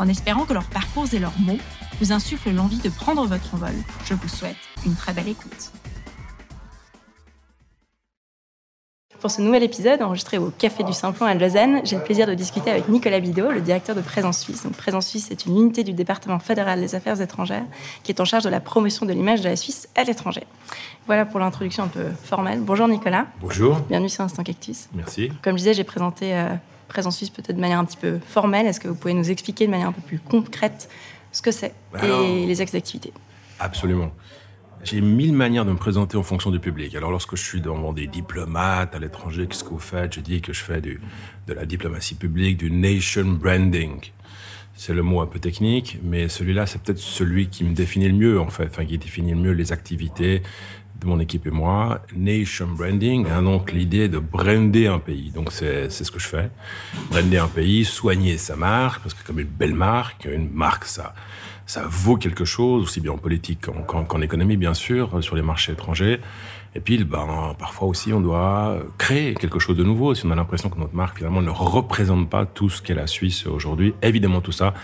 En 0.00 0.08
espérant 0.08 0.46
que 0.46 0.54
leurs 0.54 0.70
parcours 0.70 1.04
et 1.12 1.18
leurs 1.18 1.38
mots 1.38 1.58
vous 2.00 2.10
insuffle 2.10 2.50
l'envie 2.50 2.78
de 2.78 2.88
prendre 2.88 3.26
votre 3.26 3.54
envol. 3.54 3.74
Je 4.06 4.14
vous 4.14 4.28
souhaite 4.28 4.56
une 4.86 4.94
très 4.94 5.12
belle 5.12 5.28
écoute. 5.28 5.72
Pour 9.20 9.30
ce 9.30 9.42
nouvel 9.42 9.62
épisode, 9.62 10.00
enregistré 10.00 10.38
au 10.38 10.50
Café 10.50 10.84
du 10.84 10.94
Simplon 10.94 11.26
à 11.26 11.34
Lausanne, 11.34 11.82
j'ai 11.84 11.96
le 11.96 12.02
plaisir 12.02 12.26
de 12.26 12.32
discuter 12.32 12.70
avec 12.70 12.88
Nicolas 12.88 13.20
Bidot, 13.20 13.50
le 13.50 13.60
directeur 13.60 13.94
de 13.94 14.00
Présence 14.00 14.38
Suisse. 14.38 14.62
Donc, 14.62 14.72
Présence 14.72 15.06
Suisse 15.06 15.30
est 15.30 15.44
une 15.44 15.58
unité 15.58 15.84
du 15.84 15.92
département 15.92 16.38
fédéral 16.38 16.80
des 16.80 16.94
affaires 16.94 17.20
étrangères 17.20 17.66
qui 18.02 18.10
est 18.10 18.20
en 18.22 18.24
charge 18.24 18.44
de 18.44 18.48
la 18.48 18.60
promotion 18.60 19.04
de 19.04 19.12
l'image 19.12 19.42
de 19.42 19.50
la 19.50 19.56
Suisse 19.56 19.86
à 19.96 20.04
l'étranger. 20.04 20.44
Voilà 21.04 21.26
pour 21.26 21.40
l'introduction 21.40 21.82
un 21.82 21.88
peu 21.88 22.06
formelle. 22.24 22.60
Bonjour 22.62 22.88
Nicolas. 22.88 23.26
Bonjour. 23.42 23.76
Bienvenue 23.80 24.08
sur 24.08 24.24
Instant 24.24 24.44
Cactus. 24.44 24.88
Merci. 24.94 25.30
Comme 25.42 25.58
je 25.58 25.58
disais, 25.58 25.74
j'ai 25.74 25.84
présenté 25.84 26.34
euh, 26.34 26.54
Présence 26.90 27.18
Suisse 27.18 27.30
peut-être 27.30 27.54
de 27.54 27.60
manière 27.60 27.78
un 27.78 27.84
petit 27.84 27.96
peu 27.96 28.18
formelle. 28.18 28.66
Est-ce 28.66 28.80
que 28.80 28.88
vous 28.88 28.96
pouvez 28.96 29.14
nous 29.14 29.30
expliquer 29.30 29.66
de 29.66 29.70
manière 29.70 29.86
un 29.86 29.92
peu 29.92 30.02
plus 30.02 30.18
concrète 30.18 30.88
ce 31.30 31.40
que 31.40 31.52
c'est 31.52 31.72
et 32.02 32.46
les 32.46 32.60
axes 32.60 32.72
d'activité? 32.72 33.12
Absolument. 33.60 34.10
J'ai 34.82 35.00
mille 35.00 35.32
manières 35.32 35.64
de 35.64 35.70
me 35.70 35.76
présenter 35.76 36.16
en 36.16 36.24
fonction 36.24 36.50
du 36.50 36.58
public. 36.58 36.94
Alors, 36.96 37.12
lorsque 37.12 37.36
je 37.36 37.44
suis 37.44 37.60
devant 37.60 37.92
des 37.92 38.08
diplomates 38.08 38.94
à 38.94 38.98
l'étranger, 38.98 39.46
qu'est-ce 39.46 39.62
que 39.62 39.68
vous 39.68 39.78
faites? 39.78 40.14
Je 40.14 40.20
dis 40.20 40.40
que 40.40 40.52
je 40.52 40.64
fais 40.64 40.80
du, 40.80 41.00
de 41.46 41.52
la 41.52 41.64
diplomatie 41.64 42.16
publique, 42.16 42.56
du 42.56 42.72
nation 42.72 43.24
branding. 43.24 44.00
C'est 44.74 44.94
le 44.94 45.02
mot 45.02 45.20
un 45.20 45.26
peu 45.26 45.38
technique, 45.38 45.98
mais 46.02 46.28
celui-là, 46.28 46.66
c'est 46.66 46.82
peut-être 46.82 46.98
celui 46.98 47.48
qui 47.48 47.62
me 47.62 47.74
définit 47.74 48.08
le 48.08 48.14
mieux, 48.14 48.40
en 48.40 48.48
fait, 48.48 48.66
enfin, 48.66 48.84
qui 48.84 48.98
définit 48.98 49.32
le 49.32 49.36
mieux 49.36 49.52
les 49.52 49.70
activités 49.70 50.42
mon 51.04 51.20
équipe 51.20 51.46
et 51.46 51.50
moi. 51.50 52.00
Nation 52.16 52.68
branding, 52.68 53.26
hein, 53.30 53.42
donc 53.42 53.72
l'idée 53.72 54.08
de 54.08 54.18
brander 54.18 54.86
un 54.86 54.98
pays. 54.98 55.30
Donc, 55.30 55.52
c'est 55.52 55.90
ce 55.90 56.10
que 56.10 56.18
je 56.18 56.26
fais. 56.26 56.50
Brander 57.10 57.38
un 57.38 57.48
pays, 57.48 57.84
soigner 57.84 58.38
sa 58.38 58.56
marque, 58.56 59.02
parce 59.02 59.14
que 59.14 59.26
comme 59.26 59.40
une 59.40 59.46
belle 59.46 59.74
marque, 59.74 60.26
une 60.26 60.50
marque, 60.50 60.84
ça, 60.84 61.14
ça 61.66 61.84
vaut 61.88 62.16
quelque 62.16 62.44
chose, 62.44 62.82
aussi 62.82 63.00
bien 63.00 63.12
en 63.12 63.18
politique 63.18 63.66
qu'en 63.86 64.20
économie, 64.20 64.56
bien 64.56 64.74
sûr, 64.74 65.22
sur 65.22 65.36
les 65.36 65.42
marchés 65.42 65.72
étrangers. 65.72 66.20
Et 66.74 66.80
puis, 66.80 67.02
ben, 67.02 67.54
parfois 67.58 67.88
aussi, 67.88 68.12
on 68.12 68.20
doit 68.20 68.78
créer 68.96 69.34
quelque 69.34 69.58
chose 69.58 69.76
de 69.76 69.82
nouveau. 69.82 70.14
Si 70.14 70.24
on 70.24 70.30
a 70.30 70.36
l'impression 70.36 70.68
que 70.68 70.78
notre 70.78 70.94
marque, 70.94 71.18
finalement, 71.18 71.42
ne 71.42 71.50
représente 71.50 72.30
pas 72.30 72.46
tout 72.46 72.70
ce 72.70 72.80
qu'est 72.80 72.94
la 72.94 73.08
Suisse 73.08 73.46
aujourd'hui, 73.46 73.94
évidemment, 74.02 74.40
tout 74.40 74.52
ça 74.52 74.74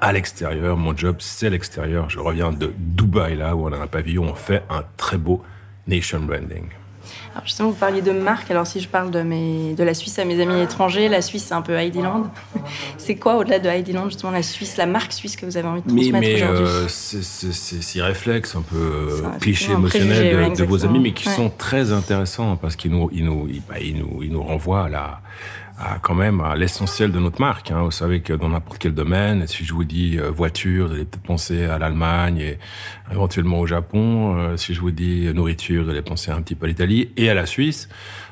à 0.00 0.12
l'extérieur. 0.12 0.76
Mon 0.76 0.96
job, 0.96 1.16
c'est 1.20 1.48
l'extérieur. 1.48 2.10
Je 2.10 2.18
reviens 2.18 2.52
de 2.52 2.72
Dubaï, 2.76 3.36
là, 3.36 3.56
où 3.56 3.66
on 3.66 3.72
a 3.72 3.78
un 3.78 3.86
pavillon. 3.86 4.24
On 4.24 4.34
fait 4.34 4.62
un 4.68 4.82
très 4.96 5.18
beau 5.18 5.42
nation 5.86 6.20
branding. 6.20 6.68
Alors 7.32 7.44
justement, 7.44 7.68
vous 7.68 7.76
parliez 7.76 8.02
de 8.02 8.12
marque. 8.12 8.50
Alors 8.50 8.66
si 8.66 8.80
je 8.80 8.88
parle 8.88 9.10
de, 9.10 9.20
mes, 9.20 9.74
de 9.74 9.84
la 9.84 9.94
Suisse 9.94 10.18
à 10.18 10.24
mes 10.24 10.40
amis 10.40 10.60
étrangers, 10.62 11.08
la 11.08 11.20
Suisse 11.20 11.44
c'est 11.44 11.54
un 11.54 11.62
peu 11.62 11.74
Heidiland. 11.74 12.30
c'est 12.98 13.16
quoi 13.16 13.36
au-delà 13.36 13.58
de 13.58 13.68
Heidiland 13.68 14.06
justement 14.06 14.32
la 14.32 14.42
Suisse, 14.42 14.76
la 14.76 14.86
marque 14.86 15.12
suisse 15.12 15.36
que 15.36 15.44
vous 15.44 15.56
avez 15.56 15.68
envie 15.68 15.82
de 15.82 15.88
transmettre 15.88 16.34
aujourd'hui? 16.34 16.64
euh, 16.64 16.88
C'est 16.88 17.22
ces 17.82 18.02
réflexes 18.02 18.56
un 18.56 18.62
peu 18.62 18.76
euh, 18.76 19.38
clichés 19.38 19.72
émotionnels 19.72 20.56
de, 20.56 20.64
vos 20.64 20.84
amis, 20.84 20.98
mais 20.98 21.12
qui 21.12 21.28
sont 21.28 21.50
très 21.50 21.92
intéressants 21.92 22.56
parce 22.56 22.74
qu'ils 22.74 22.92
nous, 22.92 23.10
ils 23.12 23.24
nous, 23.24 23.46
ils, 23.48 23.62
bah, 23.68 23.76
ils 23.80 23.98
nous, 23.98 24.22
ils 24.22 24.32
nous 24.32 24.42
renvoient 24.42 24.84
à 24.84 24.88
la 24.88 25.20
à 25.78 25.98
quand 26.00 26.14
même 26.14 26.40
à 26.40 26.54
l'essentiel 26.56 27.12
de 27.12 27.18
notre 27.18 27.40
marque. 27.40 27.70
Hein. 27.70 27.82
Vous 27.82 27.90
savez 27.90 28.20
que 28.20 28.32
dans 28.32 28.48
n'importe 28.48 28.78
quel 28.78 28.94
domaine, 28.94 29.46
si 29.46 29.64
je 29.64 29.74
vous 29.74 29.84
dis 29.84 30.18
euh, 30.18 30.30
voiture, 30.30 30.88
vous 30.88 30.94
allez 30.94 31.04
peut-être 31.04 31.22
penser 31.22 31.64
à 31.64 31.78
l'Allemagne 31.78 32.38
et 32.38 32.58
éventuellement 33.10 33.60
au 33.60 33.66
Japon. 33.66 34.36
Euh, 34.36 34.56
si 34.56 34.74
je 34.74 34.80
vous 34.80 34.90
dis 34.90 35.32
nourriture, 35.34 35.84
vous 35.84 35.90
allez 35.90 36.02
penser 36.02 36.30
un 36.30 36.40
petit 36.40 36.54
peu 36.54 36.66
à 36.66 36.68
l'Italie 36.68 37.10
et 37.16 37.28
à 37.28 37.34
la 37.34 37.46
Suisse. 37.46 37.88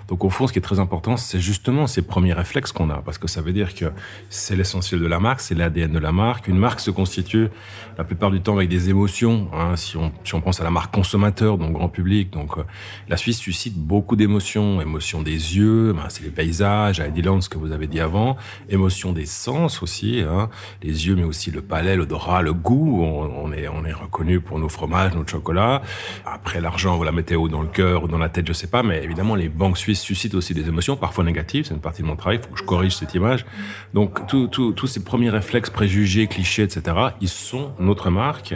Donc 0.08 0.24
au 0.24 0.30
fond, 0.30 0.46
ce 0.46 0.52
qui 0.52 0.58
est 0.58 0.62
très 0.62 0.80
important, 0.80 1.16
c'est 1.16 1.40
justement 1.40 1.86
ces 1.86 2.02
premiers 2.02 2.32
réflexes 2.32 2.72
qu'on 2.72 2.90
a, 2.90 2.98
parce 2.98 3.18
que 3.18 3.28
ça 3.28 3.40
veut 3.40 3.52
dire 3.52 3.74
que 3.74 3.86
c'est 4.28 4.56
l'essentiel 4.56 5.00
de 5.00 5.06
la 5.06 5.18
marque, 5.18 5.40
c'est 5.40 5.54
l'ADN 5.54 5.92
de 5.92 5.98
la 5.98 6.12
marque. 6.12 6.48
Une 6.48 6.58
marque 6.58 6.80
se 6.80 6.90
constitue 6.90 7.48
la 7.96 8.04
plupart 8.04 8.30
du 8.30 8.40
temps 8.40 8.56
avec 8.56 8.68
des 8.68 8.90
émotions. 8.90 9.48
Hein, 9.52 9.76
si, 9.76 9.96
on, 9.96 10.12
si 10.24 10.34
on 10.34 10.40
pense 10.40 10.60
à 10.60 10.64
la 10.64 10.70
marque 10.70 10.94
consommateur, 10.94 11.58
donc 11.58 11.72
grand 11.72 11.88
public, 11.88 12.30
donc 12.30 12.58
euh, 12.58 12.62
la 13.08 13.16
Suisse 13.16 13.38
suscite 13.38 13.76
beaucoup 13.76 14.16
d'émotions. 14.16 14.80
Émotions 14.80 15.22
des 15.22 15.32
yeux, 15.32 15.92
ben, 15.92 16.04
c'est 16.08 16.22
les 16.22 16.30
paysages, 16.30 17.00
à 17.00 17.06
Eddieland, 17.06 17.40
ce 17.40 17.48
que 17.48 17.58
vous 17.58 17.72
avez 17.72 17.86
dit 17.86 18.00
avant. 18.00 18.36
Émotions 18.68 19.12
des 19.12 19.26
sens 19.26 19.82
aussi, 19.82 20.20
hein, 20.20 20.50
les 20.82 21.06
yeux, 21.06 21.16
mais 21.16 21.24
aussi 21.24 21.50
le 21.50 21.62
palais, 21.62 21.96
l'odorat, 21.96 22.42
le 22.42 22.52
goût. 22.52 23.02
On, 23.02 23.52
est, 23.52 23.68
on 23.68 23.84
est 23.84 23.92
reconnu 23.92 24.40
pour 24.40 24.58
nos 24.58 24.68
fromages, 24.68 25.14
notre 25.14 25.30
chocolat. 25.30 25.82
Après 26.26 26.60
l'argent, 26.60 26.96
vous 26.96 27.04
la 27.04 27.12
mettez 27.12 27.36
où 27.36 27.48
dans 27.48 27.62
le 27.62 27.68
cœur 27.68 28.04
ou 28.04 28.08
dans 28.08 28.18
la 28.18 28.28
tête, 28.28 28.46
je 28.46 28.52
sais 28.52 28.66
pas, 28.66 28.82
mais 28.82 29.02
évidemment 29.02 29.34
les 29.34 29.48
banques 29.48 29.78
suisses 29.78 29.93
suscite 29.96 30.34
aussi 30.34 30.54
des 30.54 30.68
émotions, 30.68 30.96
parfois 30.96 31.24
négatives, 31.24 31.66
c'est 31.66 31.74
une 31.74 31.80
partie 31.80 32.02
de 32.02 32.06
mon 32.06 32.16
travail, 32.16 32.38
il 32.40 32.46
faut 32.46 32.52
que 32.52 32.58
je 32.58 32.64
corrige 32.64 32.96
cette 32.96 33.14
image. 33.14 33.44
Donc 33.92 34.26
tous 34.26 34.86
ces 34.86 35.04
premiers 35.04 35.30
réflexes, 35.30 35.70
préjugés, 35.70 36.26
clichés, 36.26 36.62
etc., 36.62 36.96
ils 37.20 37.28
sont 37.28 37.72
notre 37.78 38.10
marque 38.10 38.54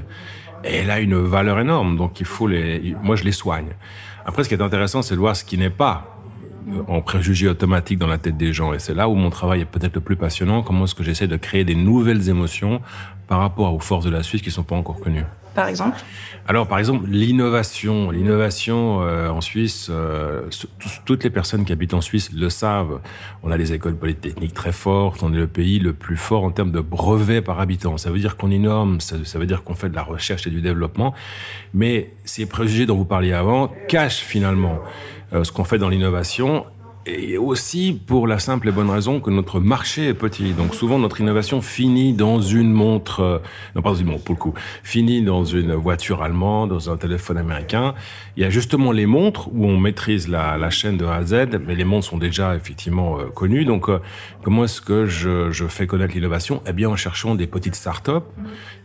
et 0.65 0.75
elle 0.77 0.91
a 0.91 1.01
une 1.01 1.17
valeur 1.17 1.61
énorme, 1.61 1.97
donc 1.97 2.21
il 2.21 2.27
faut 2.27 2.47
les... 2.47 2.95
Moi, 3.03 3.17
je 3.17 3.25
les 3.25 3.33
soigne. 3.33 3.69
Après, 4.27 4.45
ce 4.45 4.49
qui 4.49 4.55
est 4.55 4.63
intéressant, 4.63 5.03
c'est 5.03 5.15
de 5.15 5.21
voir 5.21 5.37
ce 5.37 5.45
qui 5.45 5.57
n'est 5.57 5.71
pas 5.71 6.15
en 6.87 7.01
préjugé 7.01 7.49
automatique 7.49 7.99
dans 7.99 8.09
la 8.09 8.19
tête 8.19 8.37
des 8.37 8.53
gens. 8.53 8.75
Et 8.75 8.79
c'est 8.79 8.93
là 8.93 9.09
où 9.09 9.15
mon 9.15 9.31
travail 9.31 9.63
est 9.63 9.65
peut-être 9.65 9.95
le 9.95 10.03
plus 10.03 10.17
passionnant. 10.17 10.63
Comment 10.63 10.85
est-ce 10.85 10.95
que 10.95 11.03
j'essaie 11.03 11.29
de 11.29 11.37
créer 11.37 11.65
des 11.65 11.75
nouvelles 11.75 12.29
émotions 12.29 12.83
par 13.27 13.39
rapport 13.39 13.73
aux 13.73 13.79
forces 13.79 14.05
de 14.05 14.11
la 14.11 14.23
Suisse 14.23 14.43
qui 14.43 14.49
ne 14.49 14.55
sont 14.55 14.65
pas 14.65 14.77
encore 14.77 15.01
connues 15.01 15.25
par 15.59 15.67
exemple 15.67 15.99
Alors, 16.47 16.69
par 16.69 16.79
exemple, 16.79 17.09
l'innovation. 17.09 18.13
L'innovation 18.13 19.03
euh, 19.03 19.29
en 19.29 19.41
Suisse, 19.41 19.89
euh, 19.91 20.43
toutes 21.05 21.25
les 21.25 21.31
personnes 21.31 21.65
qui 21.65 21.73
habitent 21.73 21.95
en 21.95 22.01
Suisse 22.01 22.31
le 22.33 22.49
savent. 22.49 23.01
On 23.43 23.51
a 23.51 23.59
des 23.59 23.73
écoles 23.73 23.97
polytechniques 23.97 24.55
très 24.55 24.71
fortes. 24.71 25.25
On 25.25 25.33
est 25.33 25.37
le 25.37 25.49
pays 25.49 25.81
le 25.81 25.93
plus 25.93 26.17
fort 26.17 26.45
en 26.45 26.53
termes 26.53 26.71
de 26.71 26.81
brevets 26.81 27.41
par 27.41 27.59
habitant. 27.59 27.99
Ça 27.99 28.13
veut 28.13 28.21
dire 28.21 28.37
qu'on 28.37 28.53
innove, 28.53 29.01
ça, 29.01 29.17
ça 29.25 29.41
veut 29.41 29.47
dire 29.47 29.65
qu'on 29.65 29.75
fait 29.75 29.89
de 29.89 29.97
la 29.97 30.05
recherche 30.05 30.47
et 30.47 30.51
du 30.51 30.61
développement. 30.61 31.13
Mais 31.75 32.13
ces 32.25 32.47
préjugés 32.47 32.87
dont 32.87 32.97
vous 32.97 33.05
parliez 33.05 33.33
avant 33.33 33.73
cachent 33.89 34.21
finalement 34.21 34.79
euh, 35.33 35.43
ce 35.43 35.51
qu'on 35.51 35.65
fait 35.65 35.79
dans 35.79 35.89
l'innovation 35.89 36.67
et 37.09 37.39
aussi 37.39 37.99
pour 38.07 38.27
la 38.27 38.39
simple 38.39 38.69
et 38.69 38.73
bonne 38.73 38.91
raison 38.91 39.21
que 39.21 39.31
notre 39.31 39.61
marché 39.61 40.09
est 40.09 40.15
petit. 40.15 40.53
Donc 40.53 40.75
souvent 40.75 40.99
notre 40.99 41.21
innovation 41.21 41.61
finit 41.61 42.13
dans 42.13 42.41
une 42.41 42.73
montre, 42.73 43.21
euh, 43.21 43.39
non 43.75 43.83
pas 43.83 43.91
dans 43.91 43.97
une 43.97 44.09
montre 44.09 44.25
pour 44.25 44.35
le 44.35 44.41
coup, 44.41 44.55
finit 44.83 45.23
dans 45.23 45.45
une 45.45 45.73
voiture 45.75 46.23
allemande, 46.23 46.71
dans 46.71 46.91
un 46.91 46.97
téléphone 46.97 47.39
américain. 47.39 47.95
Il 48.37 48.43
y 48.43 48.47
a 48.47 48.51
justement 48.51 48.93
les 48.93 49.07
montres 49.07 49.49
où 49.53 49.67
on 49.67 49.79
maîtrise 49.79 50.29
la, 50.29 50.71
chaîne 50.71 50.97
de 50.97 51.07
A 51.07 51.15
à 51.15 51.25
Z, 51.25 51.61
mais 51.67 51.75
les 51.75 51.85
montres 51.85 52.07
sont 52.07 52.19
déjà 52.19 52.55
effectivement 52.55 53.19
euh, 53.19 53.27
connues. 53.27 53.65
Donc 53.65 53.89
euh, 53.89 54.01
comment 54.43 54.65
est-ce 54.65 54.81
que 54.81 55.07
je, 55.07 55.51
je 55.51 55.67
fais 55.67 55.87
connaître 55.87 56.15
l'innovation? 56.15 56.63
Eh 56.67 56.73
bien 56.73 56.89
en 56.89 56.97
cherchant 56.97 57.35
des 57.35 57.47
petites 57.47 57.75
startups 57.75 58.25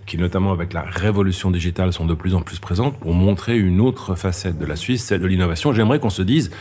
qui 0.06 0.18
notamment 0.18 0.52
avec 0.52 0.74
la 0.74 0.82
révolution 0.82 1.52
digitale 1.52 1.94
sont 1.94 2.06
de 2.06 2.14
plus 2.14 2.36
en 2.36 2.42
plus 2.42 2.60
présentes 2.60 2.98
pour 3.00 3.14
montrer 3.14 3.58
une 3.58 3.80
autre 3.80 4.16
facette 4.16 4.58
de 4.58 4.66
la 4.66 4.76
Suisse, 4.76 5.04
celle 5.04 5.22
de 5.22 5.28
l'innovation. 5.28 5.74
J'aimerais 5.74 6.00
qu'on 6.00 6.10
se 6.10 6.22
dise 6.22 6.52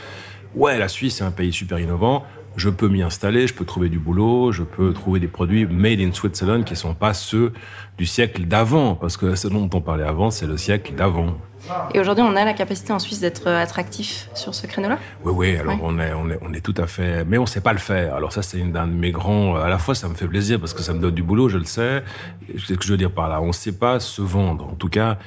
ouais, 0.55 0.79
la 0.79 0.89
Suisse 0.89 1.21
est 1.21 1.25
un 1.25 1.31
pays 1.31 1.53
super 1.53 1.79
innovant, 1.79 2.25
je 2.57 2.69
peux 2.69 2.89
m'y 2.89 3.03
installer, 3.03 3.47
je 3.47 3.55
peux 3.55 3.65
trouver 3.65 3.89
du 3.89 3.99
boulot, 3.99 4.53
je 4.53 4.63
peux 4.63 4.93
trouver 4.93 5.21
des 5.21 5.29
produits 5.29 5.67
made 5.67 6.01
in 6.01 6.13
Switzerland 6.13 6.65
qui 6.65 6.75
ne 6.75 6.79
sont 6.79 6.95
pas 6.95 7.15
ceux 7.15 7.53
du 7.97 8.06
siècle 8.06 8.44
d'avant, 8.44 8.94
parce 8.94 9.17
que 9.17 9.35
ce 9.35 9.49
dont 9.49 9.69
on 9.73 9.81
parlait 9.81 10.05
avant, 10.05 10.31
c'est 10.31 10.47
le 10.47 10.56
siècle 10.56 10.94
d'avant. 10.94 11.38
Et 11.94 12.00
aujourd'hui, 12.00 12.25
on 12.25 12.35
a 12.35 12.44
la 12.44 12.55
capacité 12.55 12.93
en 12.93 12.99
Suisse 12.99 13.21
d'être 13.21 13.47
attractif 13.47 14.29
sur 14.35 14.53
ce 14.53 14.67
créneau-là? 14.67 14.99
Oui, 15.25 15.32
oui, 15.35 15.56
alors 15.56 15.79
On, 15.81 15.97
est, 15.99 16.12
on, 16.12 16.29
est, 16.29 16.38
on 16.43 16.53
est 16.53 16.61
tout 16.61 16.75
à 16.76 16.88
fait... 16.88 17.25
Mais 17.25 17.38
on 17.38 17.43
ne 17.43 17.47
sait 17.47 17.61
pas 17.61 17.73
le 17.73 17.79
faire. 17.79 18.17
Alors 18.17 18.32
ça, 18.32 18.43
c'est 18.43 18.61
un 18.61 18.87
de 18.88 18.93
mes 18.93 19.12
grands... 19.12 19.55
À 19.55 19.69
la 19.69 19.79
fois, 19.79 19.94
ça 19.94 20.09
me 20.09 20.15
fait 20.15 20.26
plaisir 20.26 20.59
parce 20.59 20.75
que 20.75 20.82
ça 20.82 20.93
me 20.93 20.99
donne 20.99 21.15
du 21.15 21.23
boulot, 21.23 21.49
je 21.49 21.59
le 21.59 21.65
sais. 21.65 22.03
C'est 22.49 22.75
ce 22.75 22.75
que 22.75 22.85
je 22.85 22.91
veux 22.91 22.97
dire 22.99 23.12
par 23.12 23.29
là. 23.29 23.41
On 23.41 23.47
ne 23.47 23.53
sait 23.53 23.79
pas 23.79 24.00
se 24.00 24.21
vendre. 24.21 24.71
En 24.71 24.75
tout 24.75 24.88
cas, 24.88 25.19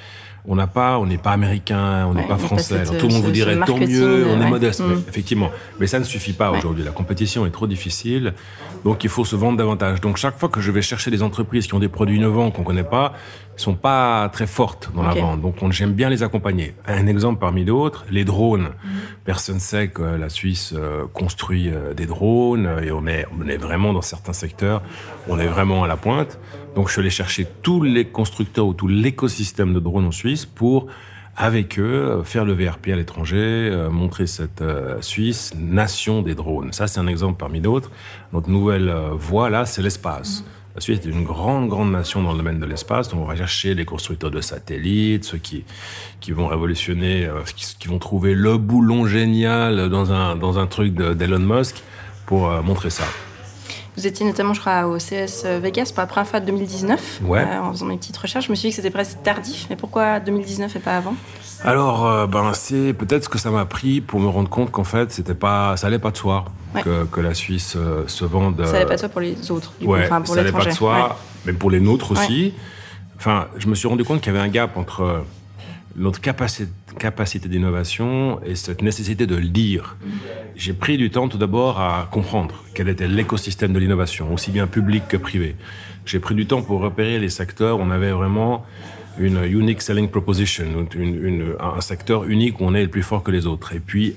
on 0.47 0.55
n'a 0.55 0.67
pas, 0.67 0.99
on 0.99 1.05
n'est 1.05 1.17
pas 1.17 1.31
américain, 1.31 2.05
on 2.07 2.13
n'est 2.13 2.27
pas 2.27 2.37
français. 2.37 2.83
tout 2.83 3.07
le 3.07 3.13
monde 3.13 3.23
vous 3.23 3.31
dirait 3.31 3.57
tant 3.65 3.77
mieux, 3.77 4.27
on 4.27 4.41
est 4.41 4.49
modeste, 4.49 4.81
mm. 4.81 5.03
effectivement. 5.07 5.49
Mais 5.79 5.87
ça 5.87 5.99
ne 5.99 6.03
suffit 6.03 6.33
pas 6.33 6.51
aujourd'hui. 6.51 6.83
La 6.83 6.91
compétition 6.91 7.45
est 7.45 7.51
trop 7.51 7.67
difficile, 7.67 8.33
donc 8.83 9.03
il 9.03 9.09
faut 9.09 9.25
se 9.25 9.35
vendre 9.35 9.57
davantage. 9.57 10.01
Donc 10.01 10.17
chaque 10.17 10.37
fois 10.37 10.49
que 10.49 10.61
je 10.61 10.71
vais 10.71 10.81
chercher 10.81 11.11
des 11.11 11.23
entreprises 11.23 11.67
qui 11.67 11.73
ont 11.73 11.79
des 11.79 11.89
produits 11.89 12.17
innovants 12.17 12.51
qu'on 12.51 12.63
connaît 12.63 12.83
pas, 12.83 13.13
ils 13.57 13.61
sont 13.61 13.75
pas 13.75 14.29
très 14.29 14.47
fortes 14.47 14.91
dans 14.93 15.03
la 15.03 15.13
vente. 15.13 15.41
Donc 15.41 15.55
j'aime 15.71 15.93
bien 15.93 16.09
les 16.09 16.23
accompagner. 16.23 16.75
Un 16.85 17.07
exemple 17.07 17.39
parmi 17.39 17.65
d'autres, 17.65 18.05
les 18.11 18.25
drones. 18.25 18.69
Mm. 18.83 18.89
Personne 19.23 19.59
sait 19.59 19.87
que 19.87 20.03
la 20.03 20.29
Suisse 20.29 20.73
euh, 20.75 21.05
construit 21.13 21.69
euh, 21.69 21.93
des 21.93 22.05
drones 22.05 22.69
et 22.83 22.91
on 22.91 23.07
est, 23.07 23.25
on 23.39 23.47
est 23.47 23.57
vraiment 23.57 23.93
dans 23.93 24.01
certains 24.01 24.33
secteurs, 24.33 24.81
on 25.27 25.39
est 25.39 25.47
vraiment 25.47 25.83
à 25.83 25.87
la 25.87 25.97
pointe. 25.97 26.37
Donc 26.75 26.87
je 26.87 26.93
suis 26.93 27.01
allé 27.01 27.09
chercher 27.09 27.47
tous 27.61 27.81
les 27.81 28.05
constructeurs 28.05 28.67
ou 28.67 28.73
tout 28.73 28.87
l'écosystème 28.87 29.73
de 29.73 29.79
drones 29.79 30.05
en 30.05 30.11
Suisse 30.11 30.45
pour 30.45 30.87
avec 31.37 31.79
eux, 31.79 32.21
faire 32.23 32.45
le 32.45 32.53
VRP 32.53 32.89
à 32.89 32.95
l'étranger, 32.95 33.37
euh, 33.37 33.89
montrer 33.89 34.25
cette 34.25 34.61
euh, 34.61 35.01
Suisse 35.01 35.53
nation 35.57 36.21
des 36.21 36.33
drones. 36.33 36.71
Ça, 36.71 36.87
c'est 36.87 36.99
un 36.99 37.07
exemple 37.07 37.37
parmi 37.37 37.59
d'autres. 37.59 37.91
Notre 38.31 38.49
nouvelle 38.49 38.87
euh, 38.87 39.09
voie, 39.11 39.49
là, 39.49 39.65
c'est 39.65 39.81
l'espace. 39.81 40.45
La 40.75 40.81
Suisse 40.81 40.99
est 41.05 41.09
une 41.09 41.23
grande, 41.23 41.67
grande 41.67 41.91
nation 41.91 42.23
dans 42.23 42.31
le 42.31 42.37
domaine 42.37 42.59
de 42.59 42.65
l'espace. 42.65 43.09
Donc, 43.09 43.21
on 43.21 43.25
va 43.25 43.35
chercher 43.35 43.73
les 43.73 43.85
constructeurs 43.85 44.31
de 44.31 44.41
satellites, 44.41 45.25
ceux 45.25 45.37
qui, 45.37 45.65
qui 46.21 46.31
vont 46.31 46.47
révolutionner, 46.47 47.29
qui, 47.55 47.65
qui, 47.79 47.87
vont 47.87 47.99
trouver 47.99 48.33
le 48.33 48.57
boulon 48.57 49.05
génial 49.05 49.89
dans 49.89 50.11
un, 50.11 50.35
dans 50.35 50.57
un 50.59 50.67
truc 50.67 50.93
d'Elon 50.93 51.39
Musk 51.39 51.81
pour 52.25 52.49
montrer 52.61 52.89
ça. 52.89 53.05
Vous 53.97 54.07
étiez 54.07 54.25
notamment, 54.25 54.53
je 54.53 54.59
crois, 54.59 54.87
au 54.87 54.97
CS 54.97 55.45
Vegas 55.61 55.91
pour 55.93 56.01
la 56.01 56.07
première 56.07 56.27
fois 56.27 56.39
de 56.39 56.45
2019. 56.47 57.21
Ouais. 57.23 57.43
en 57.43 57.71
faisant 57.71 57.85
mes 57.85 57.97
petites 57.97 58.17
recherches, 58.17 58.45
je 58.45 58.51
me 58.51 58.55
suis 58.55 58.69
dit 58.69 58.71
que 58.71 58.81
c'était 58.81 58.91
presque 58.91 59.21
tardif. 59.23 59.67
Mais 59.69 59.75
pourquoi 59.75 60.19
2019 60.19 60.75
et 60.75 60.79
pas 60.79 60.97
avant? 60.97 61.15
Alors, 61.63 62.05
euh, 62.05 62.27
ben, 62.27 62.53
c'est 62.53 62.93
peut-être 62.93 63.23
ce 63.23 63.29
que 63.29 63.37
ça 63.37 63.49
m'a 63.49 63.65
pris 63.65 64.01
pour 64.01 64.19
me 64.19 64.27
rendre 64.27 64.49
compte 64.49 64.71
qu'en 64.71 64.83
fait, 64.83 65.11
c'était 65.11 65.33
pas, 65.33 65.77
ça 65.77 65.87
allait 65.87 65.99
pas 65.99 66.11
de 66.11 66.17
soi 66.17 66.45
que, 66.83 67.05
que, 67.05 67.21
la 67.21 67.33
Suisse 67.33 67.75
euh, 67.77 68.03
se 68.07 68.25
vende. 68.25 68.63
Ça 68.65 68.75
allait 68.75 68.85
pas 68.85 68.95
de 68.95 68.99
soi 68.99 69.09
pour 69.09 69.21
les 69.21 69.51
autres, 69.51 69.73
du 69.79 69.87
ouais, 69.87 70.01
coup, 70.01 70.05
enfin, 70.05 70.21
pour 70.21 70.33
ça 70.33 70.41
allait 70.41 70.51
pas 70.51 70.65
de 70.65 70.71
soi, 70.71 71.17
mais 71.45 71.53
pour 71.53 71.71
les 71.71 71.79
nôtres 71.79 72.11
aussi. 72.11 72.53
Enfin, 73.17 73.47
je 73.57 73.67
me 73.67 73.75
suis 73.75 73.87
rendu 73.87 74.03
compte 74.03 74.21
qu'il 74.21 74.33
y 74.33 74.35
avait 74.35 74.45
un 74.45 74.51
gap 74.51 74.75
entre 74.77 75.23
notre 75.95 76.19
capacité, 76.21 77.49
d'innovation 77.49 78.41
et 78.43 78.55
cette 78.55 78.81
nécessité 78.81 79.25
de 79.25 79.35
lire. 79.35 79.97
J'ai 80.55 80.73
pris 80.73 80.97
du 80.97 81.09
temps 81.09 81.27
tout 81.27 81.37
d'abord 81.37 81.79
à 81.79 82.07
comprendre 82.11 82.63
quel 82.73 82.89
était 82.89 83.07
l'écosystème 83.07 83.73
de 83.73 83.79
l'innovation, 83.79 84.33
aussi 84.33 84.51
bien 84.51 84.67
public 84.67 85.07
que 85.07 85.17
privé. 85.17 85.55
J'ai 86.05 86.19
pris 86.19 86.35
du 86.35 86.45
temps 86.45 86.61
pour 86.61 86.81
repérer 86.81 87.19
les 87.19 87.29
secteurs 87.29 87.79
où 87.79 87.81
on 87.81 87.91
avait 87.91 88.11
vraiment 88.11 88.65
une 89.17 89.43
unique 89.45 89.81
selling 89.81 90.09
proposition, 90.09 90.65
un 91.59 91.81
secteur 91.81 92.25
unique 92.25 92.59
où 92.59 92.65
on 92.65 92.73
est 92.75 92.83
le 92.83 92.89
plus 92.89 93.03
fort 93.03 93.23
que 93.23 93.31
les 93.31 93.47
autres. 93.47 93.73
Et 93.73 93.79
puis, 93.79 94.15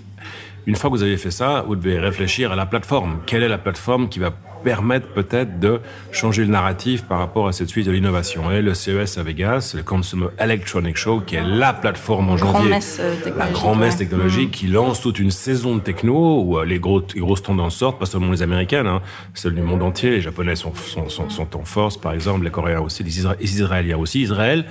une 0.67 0.75
fois 0.75 0.91
que 0.91 0.97
vous 0.97 1.03
avez 1.03 1.17
fait 1.17 1.31
ça, 1.31 1.65
vous 1.67 1.77
devez 1.77 1.99
réfléchir 1.99 2.53
à 2.53 2.57
la 2.57 2.67
plateforme. 2.67 3.21
Quelle 3.25 3.43
est 3.43 3.49
la 3.49 3.59
plateforme 3.59 4.09
qui 4.09 4.19
va 4.19 4.33
permettre 4.63 5.09
peut-être 5.09 5.61
de 5.61 5.81
changer 6.13 6.45
le 6.45 6.51
narratif 6.51 7.05
par 7.05 7.19
rapport 7.19 7.49
à 7.49 7.53
cette 7.53 7.69
suite 7.69 7.87
de 7.87 7.93
l'innovation. 7.93 8.51
Et 8.51 8.63
le 8.63 8.75
CES 8.75 9.19
à 9.19 9.23
Vegas, 9.23 9.73
le 9.77 9.83
Consumer 9.83 10.29
Electronic 10.39 10.97
Show, 10.97 11.21
qui 11.21 11.37
est 11.37 11.45
la 11.45 11.73
plateforme 11.73 12.31
en 12.31 12.37
janvier, 12.37 12.73
euh, 13.01 13.15
la 13.37 13.49
grande 13.49 13.81
messe 13.81 13.97
technologique, 13.97 14.51
qui 14.51 14.67
lance 14.67 15.01
toute 15.01 15.19
une 15.19 15.31
saison 15.31 15.77
de 15.77 15.81
techno 15.81 16.43
où 16.43 16.59
euh, 16.59 16.65
les, 16.65 16.79
gros, 16.79 17.03
grosses 17.17 17.43
tendances 17.43 17.77
sortent, 17.77 17.99
pas 17.99 18.07
seulement 18.07 18.33
les 18.33 18.43
américaines, 18.43 18.87
hein, 18.87 19.03
celles 19.35 19.55
du 19.55 19.63
monde 19.63 19.83
entier. 19.83 20.11
Les 20.11 20.21
japonais 20.21 20.57
sont, 20.57 20.75
sont, 20.75 21.09
sont, 21.09 21.57
en 21.57 21.65
force, 21.65 21.97
par 21.97 22.13
exemple, 22.13 22.45
les 22.45 22.51
coréens 22.51 22.81
aussi, 22.81 23.03
les 23.03 23.19
israéliens 23.41 23.97
aussi. 23.97 24.23
Israël, 24.23 24.65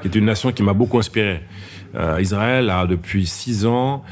qui 0.00 0.08
est 0.08 0.14
une 0.14 0.26
nation 0.26 0.52
qui 0.52 0.62
m'a 0.62 0.74
beaucoup 0.74 0.98
inspiré. 0.98 1.40
Euh, 1.96 2.18
Israël 2.20 2.70
a 2.70 2.86
depuis 2.86 3.26
six 3.26 3.66
ans 3.66 4.02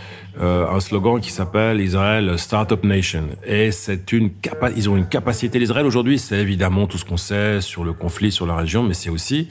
euh, 0.40 0.66
un 0.70 0.80
slogan 0.80 1.20
qui 1.20 1.30
s'appelle 1.30 1.80
Israël 1.80 2.38
Startup 2.38 2.82
Nation. 2.84 3.24
Et 3.44 3.70
c'est 3.70 4.12
une 4.12 4.30
ils 4.76 4.88
ont 4.88 4.96
une 4.96 5.06
capacité. 5.06 5.58
L'Israël 5.58 5.84
aujourd'hui, 5.84 6.18
c'est 6.18 6.38
évidemment 6.38 6.86
tout 6.86 6.96
ce 6.96 7.04
qu'on 7.04 7.16
sait 7.16 7.60
sur 7.60 7.84
le 7.84 7.92
conflit, 7.92 8.32
sur 8.32 8.46
la 8.46 8.56
région, 8.56 8.82
mais 8.82 8.94
c'est 8.94 9.10
aussi 9.10 9.48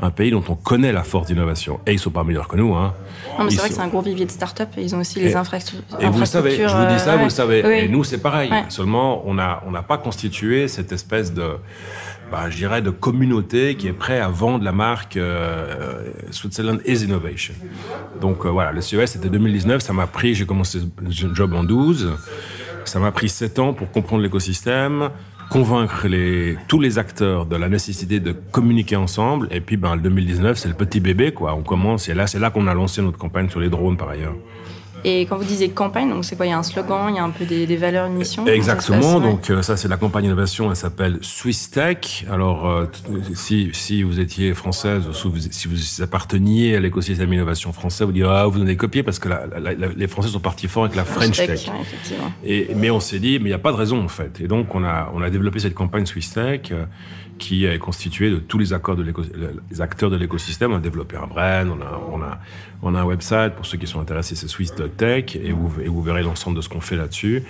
un 0.00 0.10
pays 0.10 0.30
dont 0.30 0.42
on 0.48 0.54
connaît 0.54 0.92
la 0.92 1.02
force 1.02 1.26
d'innovation. 1.26 1.80
Et 1.86 1.92
ils 1.92 1.98
sont 1.98 2.10
pas 2.10 2.24
meilleurs 2.24 2.48
que 2.48 2.56
nous. 2.56 2.74
Hein. 2.74 2.94
Non, 3.38 3.44
mais 3.44 3.50
c'est 3.50 3.58
vrai 3.58 3.68
que 3.68 3.74
c'est 3.74 3.80
un 3.80 3.88
gros 3.88 4.00
vivier 4.00 4.24
de 4.24 4.30
start-up 4.30 4.70
et 4.78 4.82
ils 4.82 4.94
ont 4.94 5.00
aussi 5.00 5.20
les 5.20 5.36
infrastructures. 5.36 6.00
Et 6.00 6.08
vous 6.08 6.20
le 6.20 6.24
savez, 6.24 6.56
je 6.56 6.74
vous 6.74 6.86
dis 6.86 6.98
ça, 6.98 7.16
vous 7.16 7.24
le 7.24 7.30
savez. 7.30 7.84
Et 7.84 7.88
nous, 7.88 8.04
c'est 8.04 8.18
pareil. 8.22 8.50
Seulement, 8.68 9.22
on 9.26 9.34
n'a 9.34 9.62
on 9.66 9.70
n'a 9.70 9.82
pas 9.82 9.98
constitué 9.98 10.68
cette 10.68 10.92
espèce 10.92 11.34
de 11.34 11.56
bah, 12.32 12.48
je 12.48 12.56
dirais, 12.56 12.80
de 12.80 12.88
communauté 12.88 13.74
qui 13.74 13.88
est 13.88 13.92
prêt 13.92 14.18
à 14.18 14.28
vendre 14.28 14.64
la 14.64 14.72
marque 14.72 15.18
euh, 15.18 16.06
Switzerland 16.30 16.80
is 16.86 17.04
Innovation. 17.04 17.52
Donc 18.22 18.46
euh, 18.46 18.48
voilà, 18.48 18.72
le 18.72 18.80
CES 18.80 19.12
c'était 19.12 19.28
2019, 19.28 19.82
ça 19.82 19.92
m'a 19.92 20.06
pris, 20.06 20.34
j'ai 20.34 20.46
commencé 20.46 20.80
ce 21.10 21.34
job 21.34 21.52
en 21.52 21.62
12, 21.62 22.10
ça 22.86 22.98
m'a 23.00 23.12
pris 23.12 23.28
7 23.28 23.58
ans 23.58 23.74
pour 23.74 23.90
comprendre 23.90 24.22
l'écosystème, 24.22 25.10
convaincre 25.50 26.08
les, 26.08 26.56
tous 26.68 26.80
les 26.80 26.98
acteurs 26.98 27.44
de 27.44 27.56
la 27.56 27.68
nécessité 27.68 28.18
de 28.18 28.32
communiquer 28.32 28.96
ensemble. 28.96 29.48
Et 29.50 29.60
puis, 29.60 29.76
ben, 29.76 29.96
le 29.96 30.00
2019, 30.00 30.56
c'est 30.56 30.68
le 30.68 30.74
petit 30.74 31.00
bébé, 31.00 31.32
quoi. 31.32 31.54
On 31.54 31.62
commence, 31.62 32.08
et 32.08 32.14
là, 32.14 32.26
c'est 32.26 32.38
là 32.38 32.48
qu'on 32.48 32.66
a 32.66 32.72
lancé 32.72 33.02
notre 33.02 33.18
campagne 33.18 33.50
sur 33.50 33.60
les 33.60 33.68
drones, 33.68 33.98
par 33.98 34.08
ailleurs. 34.08 34.34
Et 35.04 35.22
quand 35.22 35.36
vous 35.36 35.44
disiez 35.44 35.70
campagne, 35.70 36.10
donc 36.10 36.24
c'est 36.24 36.36
quoi 36.36 36.46
Il 36.46 36.50
y 36.50 36.52
a 36.52 36.58
un 36.58 36.62
slogan, 36.62 37.06
il 37.10 37.16
y 37.16 37.18
a 37.18 37.24
un 37.24 37.30
peu 37.30 37.44
des, 37.44 37.76
valeurs, 37.76 38.06
une 38.06 38.14
mission 38.14 38.46
Exactement. 38.46 39.20
donc 39.20 39.50
euh, 39.50 39.62
ça, 39.62 39.76
c'est 39.76 39.88
la 39.88 39.96
campagne 39.96 40.26
innovation. 40.26 40.70
Elle 40.70 40.76
s'appelle 40.76 41.18
Swiss 41.22 41.70
Tech. 41.70 42.24
Alors, 42.30 42.68
euh, 42.68 42.86
si, 43.34 43.70
si 43.72 44.02
vous 44.02 44.20
étiez 44.20 44.54
française, 44.54 45.02
ou 45.08 45.32
si 45.50 45.68
vous 45.68 46.02
apparteniez 46.02 46.76
à 46.76 46.80
l'écosystème 46.80 47.32
innovation 47.32 47.72
français, 47.72 48.04
vous 48.04 48.12
direz 48.12 48.30
ah 48.32 48.46
vous 48.46 48.60
en 48.60 48.62
avez 48.62 48.76
copié 48.76 49.02
parce 49.02 49.18
que 49.18 49.28
les 49.96 50.08
Français 50.08 50.28
sont 50.28 50.40
partis 50.40 50.68
fort 50.68 50.84
avec 50.84 50.96
la 50.96 51.04
French, 51.04 51.36
Tech. 51.36 51.50
effectivement. 51.50 52.32
Et 52.44 52.68
mais 52.76 52.90
on 52.90 53.00
s'est 53.00 53.18
dit 53.18 53.38
mais 53.38 53.46
il 53.46 53.52
n'y 53.52 53.52
a 53.52 53.58
pas 53.58 53.72
de 53.72 53.76
raison 53.76 54.02
en 54.02 54.08
fait. 54.08 54.40
Et 54.40 54.48
donc 54.48 54.74
on 54.74 54.84
a 54.84 55.10
on 55.14 55.22
a 55.22 55.30
développé 55.30 55.58
cette 55.58 55.74
campagne 55.74 56.06
Swiss 56.06 56.32
Tech. 56.32 56.70
Euh, 56.70 56.84
qui 57.38 57.66
est 57.66 57.78
constitué 57.78 58.30
de 58.30 58.36
tous 58.36 58.58
les, 58.58 58.72
accords 58.72 58.96
de 58.96 59.02
les 59.70 59.80
acteurs 59.80 60.10
de 60.10 60.16
l'écosystème. 60.16 60.72
On 60.72 60.76
a 60.76 60.80
développé 60.80 61.16
un 61.16 61.26
brand, 61.26 61.68
on 61.68 61.80
a, 61.80 62.00
on 62.10 62.22
a, 62.22 62.38
on 62.82 62.94
a 62.94 63.00
un 63.00 63.04
website. 63.04 63.54
Pour 63.54 63.66
ceux 63.66 63.78
qui 63.78 63.86
sont 63.86 64.00
intéressés, 64.00 64.34
c'est 64.34 64.48
Swiss.tech 64.48 65.36
et 65.36 65.52
vous, 65.52 65.80
et 65.80 65.88
vous 65.88 66.02
verrez 66.02 66.22
l'ensemble 66.22 66.56
de 66.56 66.62
ce 66.62 66.68
qu'on 66.68 66.80
fait 66.80 66.96
là-dessus. 66.96 67.42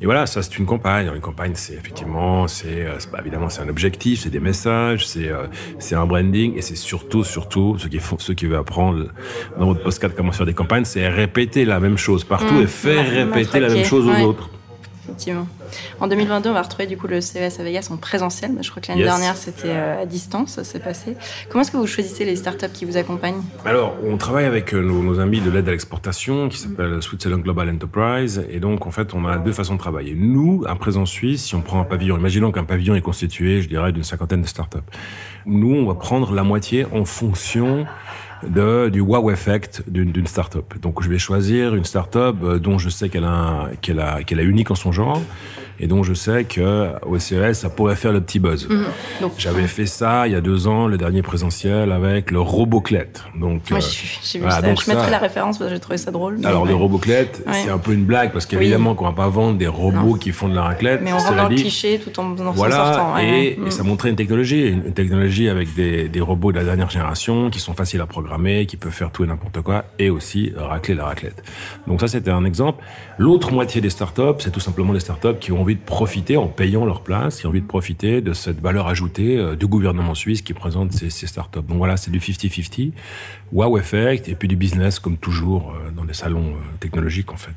Et 0.00 0.04
voilà, 0.04 0.26
ça 0.26 0.42
c'est 0.42 0.58
une 0.58 0.66
campagne. 0.66 1.10
Une 1.14 1.20
campagne, 1.20 1.52
c'est 1.54 1.74
effectivement, 1.74 2.48
c'est 2.48 2.86
euh, 2.86 2.98
évidemment 3.20 3.48
c'est 3.48 3.62
un 3.62 3.68
objectif, 3.68 4.20
c'est 4.20 4.30
des 4.30 4.40
messages, 4.40 5.06
c'est 5.06 5.28
euh, 5.28 5.46
c'est 5.78 5.94
un 5.94 6.06
branding 6.06 6.56
et 6.56 6.62
c'est 6.62 6.76
surtout, 6.76 7.24
surtout, 7.24 7.76
ceux 7.78 7.88
qui 7.88 7.98
font, 7.98 8.18
ceux 8.18 8.34
qui 8.34 8.46
veulent 8.46 8.58
apprendre 8.58 9.06
dans 9.58 9.66
votre 9.66 9.82
postcard 9.82 10.10
comment 10.14 10.32
faire 10.32 10.46
des 10.46 10.54
campagnes, 10.54 10.84
c'est 10.84 11.08
répéter 11.08 11.64
la 11.64 11.80
même 11.80 11.98
chose 11.98 12.24
partout 12.24 12.54
mmh. 12.54 12.62
et 12.62 12.66
faire 12.66 13.10
répéter 13.10 13.60
la 13.60 13.68
même 13.68 13.84
chose 13.84 14.06
aux 14.06 14.24
autres. 14.24 14.50
Effectivement. 15.04 15.46
En 16.00 16.06
2022, 16.06 16.50
on 16.50 16.52
va 16.52 16.62
retrouver 16.62 16.86
du 16.86 16.96
coup 16.96 17.06
le 17.06 17.20
CES 17.20 17.60
à 17.60 17.62
Vegas 17.62 17.88
en 17.90 17.96
présentiel. 17.96 18.52
Je 18.60 18.70
crois 18.70 18.82
que 18.82 18.88
l'année 18.88 19.04
dernière, 19.04 19.36
c'était 19.36 19.68
euh, 19.68 20.02
à 20.02 20.06
distance, 20.06 20.52
ça 20.52 20.64
s'est 20.64 20.78
passé. 20.78 21.16
Comment 21.48 21.62
est-ce 21.62 21.70
que 21.70 21.76
vous 21.76 21.86
choisissez 21.86 22.24
les 22.24 22.36
startups 22.36 22.70
qui 22.72 22.84
vous 22.84 22.96
accompagnent? 22.96 23.42
Alors, 23.64 23.94
on 24.04 24.16
travaille 24.16 24.44
avec 24.44 24.74
euh, 24.74 24.80
nos, 24.80 25.20
amis 25.20 25.40
de 25.40 25.50
l'aide 25.50 25.68
à 25.68 25.72
l'exportation 25.72 26.48
qui 26.48 26.58
s'appelle 26.58 27.02
Switzerland 27.02 27.42
Global 27.42 27.68
Enterprise. 27.70 28.44
Et 28.50 28.60
donc, 28.60 28.86
en 28.86 28.90
fait, 28.90 29.14
on 29.14 29.26
a 29.26 29.38
deux 29.38 29.52
façons 29.52 29.74
de 29.74 29.78
travailler. 29.78 30.14
Nous, 30.14 30.64
à 30.66 30.74
présence 30.74 31.10
suisse, 31.10 31.44
si 31.44 31.54
on 31.54 31.60
prend 31.60 31.80
un 31.80 31.84
pavillon, 31.84 32.16
imaginons 32.16 32.52
qu'un 32.52 32.64
pavillon 32.64 32.94
est 32.94 33.02
constitué, 33.02 33.62
je 33.62 33.68
dirais, 33.68 33.92
d'une 33.92 34.04
cinquantaine 34.04 34.42
de 34.42 34.46
startups. 34.46 34.78
Nous, 35.46 35.74
on 35.74 35.86
va 35.86 35.94
prendre 35.94 36.32
la 36.32 36.42
moitié 36.42 36.86
en 36.92 37.04
fonction 37.04 37.86
de, 38.46 38.88
du 38.88 39.00
wow 39.00 39.30
effect 39.30 39.82
d'une 39.88 40.26
startup. 40.26 40.78
Donc 40.80 41.02
je 41.02 41.08
vais 41.08 41.18
choisir 41.18 41.74
une 41.74 41.84
startup 41.84 42.36
euh, 42.42 42.58
dont 42.58 42.78
je 42.78 42.88
sais 42.88 43.08
qu'elle 43.08 43.24
a, 43.24 43.70
qu'elle 43.80 44.00
a, 44.00 44.22
qu'elle 44.22 44.40
est 44.40 44.44
unique 44.44 44.70
en 44.70 44.74
son 44.74 44.92
genre 44.92 45.20
et 45.80 45.86
dont 45.86 46.02
je 46.02 46.14
sais 46.14 46.44
que 46.44 46.92
au 47.06 47.18
CES 47.18 47.60
ça 47.60 47.70
pourrait 47.70 47.96
faire 47.96 48.12
le 48.12 48.20
petit 48.20 48.38
buzz. 48.38 48.68
Mhm. 48.68 48.84
J'avais 49.38 49.66
fait 49.66 49.86
ça 49.86 50.26
il 50.26 50.32
y 50.32 50.36
a 50.36 50.40
deux 50.40 50.66
ans, 50.66 50.86
le 50.86 50.96
dernier 50.96 51.22
présentiel 51.22 51.92
avec 51.92 52.30
le 52.30 52.40
Roboclette. 52.40 53.24
Donc, 53.38 53.62
euh, 53.72 53.80
j'ai 54.22 54.38
vu 54.38 54.50
ça. 54.50 54.62
Donc 54.62 54.82
je 54.82 54.90
mettrai 54.90 55.10
la 55.10 55.18
référence 55.18 55.58
parce 55.58 55.70
que 55.70 55.76
j'ai 55.76 55.80
trouvé 55.80 55.98
ça 55.98 56.10
drôle. 56.10 56.38
Alors 56.44 56.66
le 56.66 56.74
Roboclette, 56.74 57.44
c'est 57.52 57.70
un 57.70 57.78
peu 57.78 57.92
une 57.92 58.04
blague 58.04 58.32
parce 58.32 58.46
qu'évidemment 58.46 58.94
qu'on 58.94 59.06
va 59.06 59.12
pas 59.12 59.28
vendre 59.28 59.58
des 59.58 59.66
robots 59.66 60.14
qui 60.14 60.32
font 60.32 60.48
de 60.48 60.54
la 60.54 60.62
raclette. 60.62 61.00
Mais 61.02 61.12
on 61.12 61.18
vend 61.18 61.34
dans 61.34 61.48
le 61.48 61.56
cliché 61.56 61.98
tout 61.98 62.18
en, 62.20 62.36
en 62.38 62.52
voilà, 62.52 62.76
sortant. 62.76 63.18
Et, 63.18 63.58
et, 63.64 63.70
ça 63.70 63.82
montrait 63.82 64.10
une 64.10 64.16
technologie, 64.16 64.68
une, 64.68 64.92
technologie 64.92 65.48
avec 65.48 65.74
des, 65.74 66.08
des, 66.08 66.20
robots 66.20 66.52
de 66.52 66.58
la 66.58 66.64
dernière 66.64 66.90
génération 66.90 67.50
qui 67.50 67.60
sont 67.60 67.74
faciles 67.74 68.00
à 68.00 68.06
programmer, 68.06 68.66
qui 68.66 68.76
peuvent 68.76 68.92
faire 68.92 69.10
tout 69.10 69.24
et 69.24 69.26
n'importe 69.26 69.60
quoi, 69.62 69.84
et 69.98 70.10
aussi 70.10 70.52
racler 70.56 70.94
la 70.94 71.04
raclette. 71.04 71.42
Donc 71.86 72.00
ça 72.00 72.08
c'était 72.08 72.30
un 72.30 72.44
exemple. 72.44 72.82
L'autre 73.18 73.52
moitié 73.52 73.80
des 73.80 73.90
startups, 73.90 74.38
c'est 74.38 74.50
tout 74.50 74.60
simplement 74.60 74.92
des 74.92 75.00
startups 75.00 75.38
qui 75.40 75.52
ont 75.52 75.62
envie 75.68 75.76
de 75.76 75.84
profiter, 75.84 76.38
en 76.38 76.48
payant 76.48 76.86
leur 76.86 77.02
place, 77.02 77.40
qui 77.40 77.46
ont 77.46 77.50
envie 77.50 77.60
de 77.60 77.66
profiter 77.66 78.22
de 78.22 78.32
cette 78.32 78.58
valeur 78.58 78.88
ajoutée 78.88 79.36
euh, 79.36 79.54
du 79.54 79.66
gouvernement 79.66 80.14
suisse 80.14 80.40
qui 80.40 80.54
présente 80.54 80.92
ces, 80.92 81.10
ces 81.10 81.26
startups. 81.26 81.60
Donc 81.60 81.76
voilà, 81.76 81.98
c'est 81.98 82.10
du 82.10 82.20
50-50, 82.20 82.92
wow 83.52 83.76
effect, 83.76 84.28
et 84.28 84.34
puis 84.34 84.48
du 84.48 84.56
business 84.56 84.98
comme 84.98 85.18
toujours 85.18 85.74
euh, 85.74 85.90
dans 85.90 86.06
des 86.06 86.14
salons 86.14 86.54
euh, 86.54 86.76
technologiques 86.80 87.30
en 87.32 87.36
fait. 87.36 87.52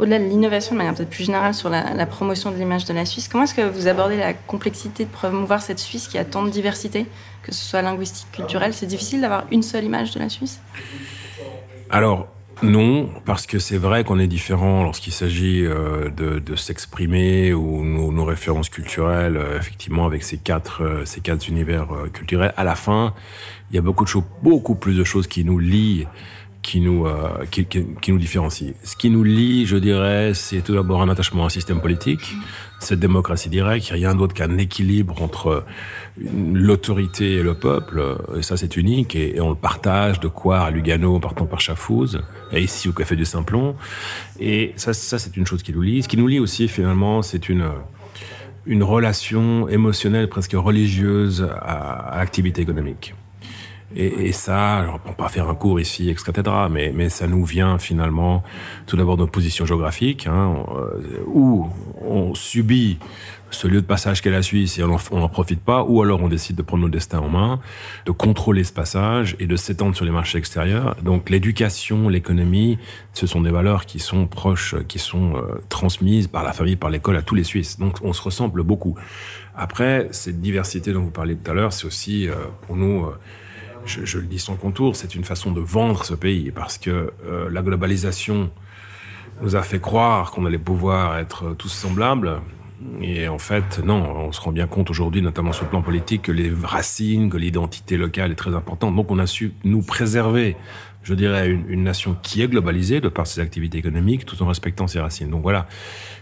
Au-delà 0.00 0.18
de 0.18 0.24
l'innovation, 0.24 0.72
de 0.72 0.78
manière 0.78 0.94
peut-être 0.94 1.10
plus 1.10 1.24
générale 1.24 1.54
sur 1.54 1.68
la, 1.68 1.94
la 1.94 2.06
promotion 2.06 2.50
de 2.50 2.56
l'image 2.56 2.84
de 2.84 2.94
la 2.94 3.04
Suisse, 3.04 3.28
comment 3.28 3.44
est-ce 3.44 3.54
que 3.54 3.68
vous 3.68 3.86
abordez 3.86 4.16
la 4.16 4.34
complexité 4.34 5.04
de 5.04 5.10
promouvoir 5.10 5.62
cette 5.62 5.78
Suisse 5.78 6.08
qui 6.08 6.18
a 6.18 6.24
tant 6.24 6.42
de 6.42 6.50
diversité, 6.50 7.06
que 7.44 7.52
ce 7.52 7.64
soit 7.64 7.82
linguistique, 7.82 8.26
culturelle? 8.32 8.74
C'est 8.74 8.86
difficile 8.86 9.20
d'avoir 9.20 9.44
une 9.52 9.62
seule 9.62 9.84
image 9.84 10.10
de 10.12 10.18
la 10.18 10.28
Suisse? 10.28 10.60
Alors, 11.90 12.26
non, 12.62 13.08
parce 13.24 13.46
que 13.46 13.58
c'est 13.58 13.78
vrai 13.78 14.04
qu'on 14.04 14.18
est 14.18 14.26
différent 14.26 14.82
lorsqu'il 14.82 15.12
s'agit 15.12 15.64
euh, 15.64 16.10
de, 16.10 16.38
de 16.38 16.56
s'exprimer 16.56 17.54
ou 17.54 17.84
nos, 17.84 18.12
nos, 18.12 18.24
références 18.24 18.68
culturelles, 18.68 19.36
euh, 19.36 19.58
effectivement, 19.58 20.04
avec 20.04 20.22
ces 20.22 20.36
quatre, 20.36 20.82
euh, 20.82 21.04
ces 21.04 21.20
quatre 21.20 21.48
univers 21.48 21.88
culturels. 22.12 22.52
À 22.56 22.64
la 22.64 22.74
fin, 22.74 23.14
il 23.70 23.76
y 23.76 23.78
a 23.78 23.82
beaucoup 23.82 24.04
de 24.04 24.10
choses, 24.10 24.24
beaucoup 24.42 24.74
plus 24.74 24.96
de 24.96 25.04
choses 25.04 25.26
qui 25.26 25.44
nous 25.44 25.58
lient 25.58 26.06
qui 26.62 26.80
nous, 26.80 27.06
euh, 27.06 27.44
qui, 27.50 27.64
qui, 27.64 28.12
nous 28.12 28.18
différencie. 28.18 28.74
Ce 28.84 28.96
qui 28.96 29.10
nous 29.10 29.24
lie, 29.24 29.66
je 29.66 29.76
dirais, 29.76 30.32
c'est 30.34 30.60
tout 30.62 30.74
d'abord 30.74 31.02
un 31.02 31.08
attachement 31.08 31.44
à 31.44 31.46
un 31.46 31.50
système 31.50 31.80
politique, 31.80 32.34
cette 32.80 32.98
démocratie 32.98 33.48
directe, 33.48 33.88
il 33.88 33.96
n'y 33.96 34.04
a 34.04 34.08
rien 34.08 34.16
d'autre 34.16 34.34
qu'un 34.34 34.58
équilibre 34.58 35.22
entre 35.22 35.64
l'autorité 36.18 37.34
et 37.34 37.42
le 37.42 37.54
peuple, 37.54 38.16
et 38.36 38.42
ça 38.42 38.56
c'est 38.56 38.76
unique, 38.76 39.14
et, 39.14 39.40
on 39.40 39.50
le 39.50 39.54
partage 39.54 40.18
de 40.18 40.28
quoi 40.28 40.60
à 40.60 40.70
Lugano 40.70 41.14
en 41.14 41.20
partant 41.20 41.46
par 41.46 41.60
Chafouz, 41.60 42.22
et 42.52 42.60
ici 42.62 42.88
au 42.88 42.92
Café 42.92 43.16
du 43.16 43.24
Simplon, 43.24 43.76
et 44.38 44.72
ça, 44.76 44.92
c'est 44.92 45.36
une 45.36 45.46
chose 45.46 45.62
qui 45.62 45.72
nous 45.72 45.82
lie. 45.82 46.02
Ce 46.02 46.08
qui 46.08 46.16
nous 46.16 46.26
lie 46.26 46.40
aussi 46.40 46.68
finalement, 46.68 47.22
c'est 47.22 47.48
une 47.48 47.70
une 48.66 48.82
relation 48.82 49.68
émotionnelle 49.68 50.28
presque 50.28 50.52
religieuse 50.52 51.48
à, 51.62 51.74
à 51.74 52.18
l'activité 52.18 52.60
économique. 52.60 53.14
Et, 53.96 54.28
et, 54.28 54.32
ça, 54.32 54.78
alors, 54.78 55.00
peut 55.00 55.12
pas 55.12 55.28
faire 55.28 55.48
un 55.48 55.54
cours 55.54 55.80
ici, 55.80 56.10
etc., 56.10 56.32
mais, 56.70 56.92
mais 56.94 57.08
ça 57.08 57.26
nous 57.26 57.44
vient 57.44 57.78
finalement 57.78 58.42
tout 58.86 58.96
d'abord 58.96 59.16
de 59.16 59.22
notre 59.22 59.32
position 59.32 59.66
géographique, 59.66 60.26
hein, 60.26 60.64
euh, 60.76 61.22
où 61.26 61.68
on 62.00 62.34
subit 62.34 62.98
ce 63.50 63.66
lieu 63.66 63.80
de 63.80 63.86
passage 63.86 64.22
qu'est 64.22 64.30
la 64.30 64.42
Suisse 64.42 64.78
et 64.78 64.84
on 64.84 65.18
n'en 65.18 65.28
profite 65.28 65.60
pas, 65.60 65.82
ou 65.82 66.02
alors 66.02 66.22
on 66.22 66.28
décide 66.28 66.56
de 66.56 66.62
prendre 66.62 66.84
nos 66.84 66.88
destins 66.88 67.18
en 67.18 67.28
main, 67.28 67.60
de 68.06 68.12
contrôler 68.12 68.64
ce 68.64 68.72
passage 68.72 69.36
et 69.40 69.46
de 69.46 69.56
s'étendre 69.56 69.96
sur 69.96 70.04
les 70.04 70.10
marchés 70.10 70.38
extérieurs. 70.38 70.96
Donc 71.02 71.30
l'éducation, 71.30 72.08
l'économie, 72.08 72.78
ce 73.12 73.26
sont 73.26 73.40
des 73.40 73.50
valeurs 73.50 73.86
qui 73.86 73.98
sont 73.98 74.26
proches, 74.26 74.76
qui 74.86 74.98
sont 74.98 75.36
euh, 75.36 75.60
transmises 75.68 76.28
par 76.28 76.44
la 76.44 76.52
famille, 76.52 76.76
par 76.76 76.90
l'école 76.90 77.16
à 77.16 77.22
tous 77.22 77.34
les 77.34 77.44
Suisses. 77.44 77.78
Donc 77.78 77.98
on 78.02 78.12
se 78.12 78.22
ressemble 78.22 78.62
beaucoup. 78.62 78.94
Après, 79.56 80.08
cette 80.12 80.40
diversité 80.40 80.92
dont 80.92 81.02
vous 81.02 81.10
parliez 81.10 81.36
tout 81.36 81.50
à 81.50 81.54
l'heure, 81.54 81.72
c'est 81.72 81.86
aussi 81.86 82.28
euh, 82.28 82.34
pour 82.66 82.76
nous 82.76 83.06
je, 83.84 84.18
le 84.18 84.26
dis 84.26 84.38
sans 84.38 84.56
contour, 84.56 84.96
c'est 84.96 85.14
une 85.14 85.24
façon 85.24 85.52
de 85.52 85.60
vendre 85.60 86.04
ce 86.04 86.14
pays 86.14 86.50
parce 86.50 86.78
que 86.78 87.12
euh, 87.26 87.48
la 87.50 87.62
globalisation 87.62 88.50
nous 89.42 89.56
a 89.56 89.62
fait 89.62 89.80
croire 89.80 90.30
qu'on 90.30 90.44
allait 90.46 90.58
pouvoir 90.58 91.18
être 91.18 91.54
tous 91.54 91.68
semblables. 91.68 92.40
Et 93.02 93.28
en 93.28 93.38
fait, 93.38 93.78
non, 93.84 94.02
on 94.28 94.32
se 94.32 94.40
rend 94.40 94.52
bien 94.52 94.66
compte 94.66 94.88
aujourd'hui, 94.88 95.20
notamment 95.20 95.52
sur 95.52 95.64
le 95.64 95.70
plan 95.70 95.82
politique, 95.82 96.22
que 96.22 96.32
les 96.32 96.50
racines, 96.62 97.28
que 97.28 97.36
l'identité 97.36 97.98
locale 97.98 98.32
est 98.32 98.36
très 98.36 98.54
importante. 98.54 98.96
Donc 98.96 99.10
on 99.10 99.18
a 99.18 99.26
su 99.26 99.52
nous 99.64 99.82
préserver, 99.82 100.56
je 101.02 101.14
dirais, 101.14 101.48
une, 101.48 101.64
une, 101.68 101.84
nation 101.84 102.16
qui 102.22 102.42
est 102.42 102.48
globalisée 102.48 103.00
de 103.00 103.08
par 103.08 103.26
ses 103.26 103.40
activités 103.40 103.78
économiques, 103.78 104.26
tout 104.26 104.42
en 104.42 104.46
respectant 104.46 104.86
ses 104.86 105.00
racines. 105.00 105.30
Donc 105.30 105.42
voilà, 105.42 105.66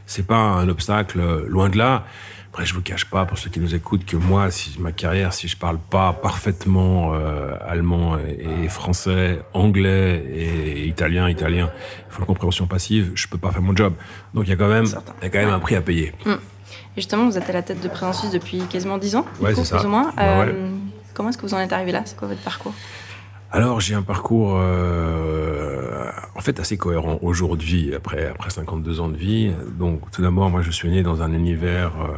c'est 0.07 0.27
pas 0.27 0.37
un 0.37 0.69
obstacle, 0.69 1.21
loin 1.47 1.69
de 1.69 1.79
là. 1.79 2.05
Après, 2.51 2.65
je 2.65 2.73
vous 2.75 2.81
cache 2.81 3.05
pas, 3.05 3.27
pour 3.27 3.39
ceux 3.39 3.51
qui 3.51 3.61
nous 3.61 3.75
écoutent, 3.75 4.07
que 4.07 4.17
moi, 4.17 4.51
si 4.51 4.81
ma 4.81 4.91
carrière, 4.91 5.35
si 5.35 5.49
je 5.49 5.57
parle 5.57 5.79
pas 5.79 6.15
parfaitement 6.15 7.13
euh, 7.15 7.53
allemand 7.67 8.17
et 8.19 8.69
français, 8.69 9.43
anglais 9.53 10.25
et 10.35 10.87
italien, 10.87 11.29
italien, 11.29 11.71
il 12.09 12.13
faut 12.13 12.21
une 12.21 12.27
compréhension 12.27 12.67
passive, 12.67 13.13
je 13.15 13.29
peux 13.29 13.37
pas 13.37 13.53
faire 13.53 13.61
mon 13.61 13.77
job. 13.77 13.93
Donc 14.33 14.47
il 14.47 14.51
y 14.51 14.53
a 14.55 14.57
quand 14.57 14.69
même, 14.69 14.87
il 14.87 15.25
y 15.25 15.27
a 15.27 15.31
quand 15.31 15.39
même 15.39 15.51
un 15.51 15.61
prix 15.61 15.77
à 15.77 15.83
payer. 15.83 16.15
Mm. 16.25 16.31
Et 16.31 16.37
justement, 16.97 17.27
vous 17.27 17.37
êtes 17.37 17.49
à 17.51 17.53
la 17.53 17.63
tête 17.63 17.83
de 17.83 17.89
Présence 17.89 18.21
Suisse 18.21 18.33
depuis 18.33 18.63
quasiment 18.71 18.99
10 18.99 19.17
ans, 19.17 19.27
ouais, 19.41 19.55
ça. 19.55 19.77
plus 19.77 19.87
ou 19.87 19.91
moins. 19.91 20.13
Euh, 20.19 20.71
comment 21.15 21.29
est-ce 21.29 21.39
que 21.39 21.47
vous 21.47 21.55
en 21.55 21.61
êtes 21.61 21.73
arrivé 21.73 21.93
là? 21.93 22.03
C'est 22.07 22.17
quoi 22.17 22.29
votre 22.29 22.41
parcours? 22.41 22.75
Alors 23.51 23.81
j'ai 23.81 23.95
un 23.95 24.03
parcours 24.03 24.57
euh, 24.59 26.11
en 26.35 26.41
fait 26.41 26.61
assez 26.61 26.77
cohérent 26.77 27.19
aujourd'hui 27.23 27.95
après 27.95 28.27
après 28.29 28.51
52 28.51 29.01
ans 29.01 29.09
de 29.09 29.17
vie. 29.17 29.53
Donc 29.79 30.11
tout 30.11 30.23
d'abord 30.23 30.51
moi 30.51 30.63
je 30.63 30.71
suis 30.71 30.91
né 30.91 31.03
dans 31.03 31.23
un 31.23 31.33
univers 31.33 31.93
euh, 32.01 32.13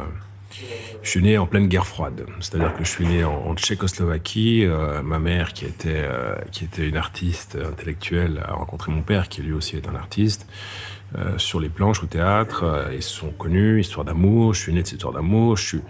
je 1.03 1.09
suis 1.09 1.21
né 1.21 1.37
en 1.37 1.47
pleine 1.47 1.67
guerre 1.67 1.87
froide, 1.87 2.25
c'est-à-dire 2.39 2.75
que 2.75 2.83
je 2.83 2.89
suis 2.89 3.07
né 3.07 3.23
en, 3.23 3.55
Tchécoslovaquie. 3.55 4.65
Euh, 4.65 5.01
ma 5.01 5.17
mère, 5.17 5.53
qui 5.53 5.65
était 5.65 5.89
euh, 5.95 6.35
qui 6.51 6.63
était 6.63 6.87
une 6.87 6.97
artiste 6.97 7.57
intellectuelle, 7.59 8.43
a 8.47 8.53
rencontré 8.53 8.91
mon 8.91 9.01
père, 9.01 9.27
qui 9.27 9.41
lui 9.41 9.53
aussi 9.53 9.77
est 9.77 9.87
un 9.87 9.95
artiste. 9.95 10.47
Euh, 11.17 11.37
sur 11.37 11.59
les 11.59 11.69
planches 11.69 12.03
au 12.03 12.05
théâtre, 12.05 12.89
ils 12.93 13.01
se 13.01 13.09
sont 13.09 13.31
connus, 13.31 13.81
histoire 13.81 14.05
d'amour. 14.05 14.53
Je 14.53 14.61
suis 14.61 14.73
né 14.73 14.81
de 14.81 14.87
cette 14.87 14.97
histoire 14.97 15.13
d'amour. 15.13 15.57
Je 15.57 15.65
suis 15.65 15.81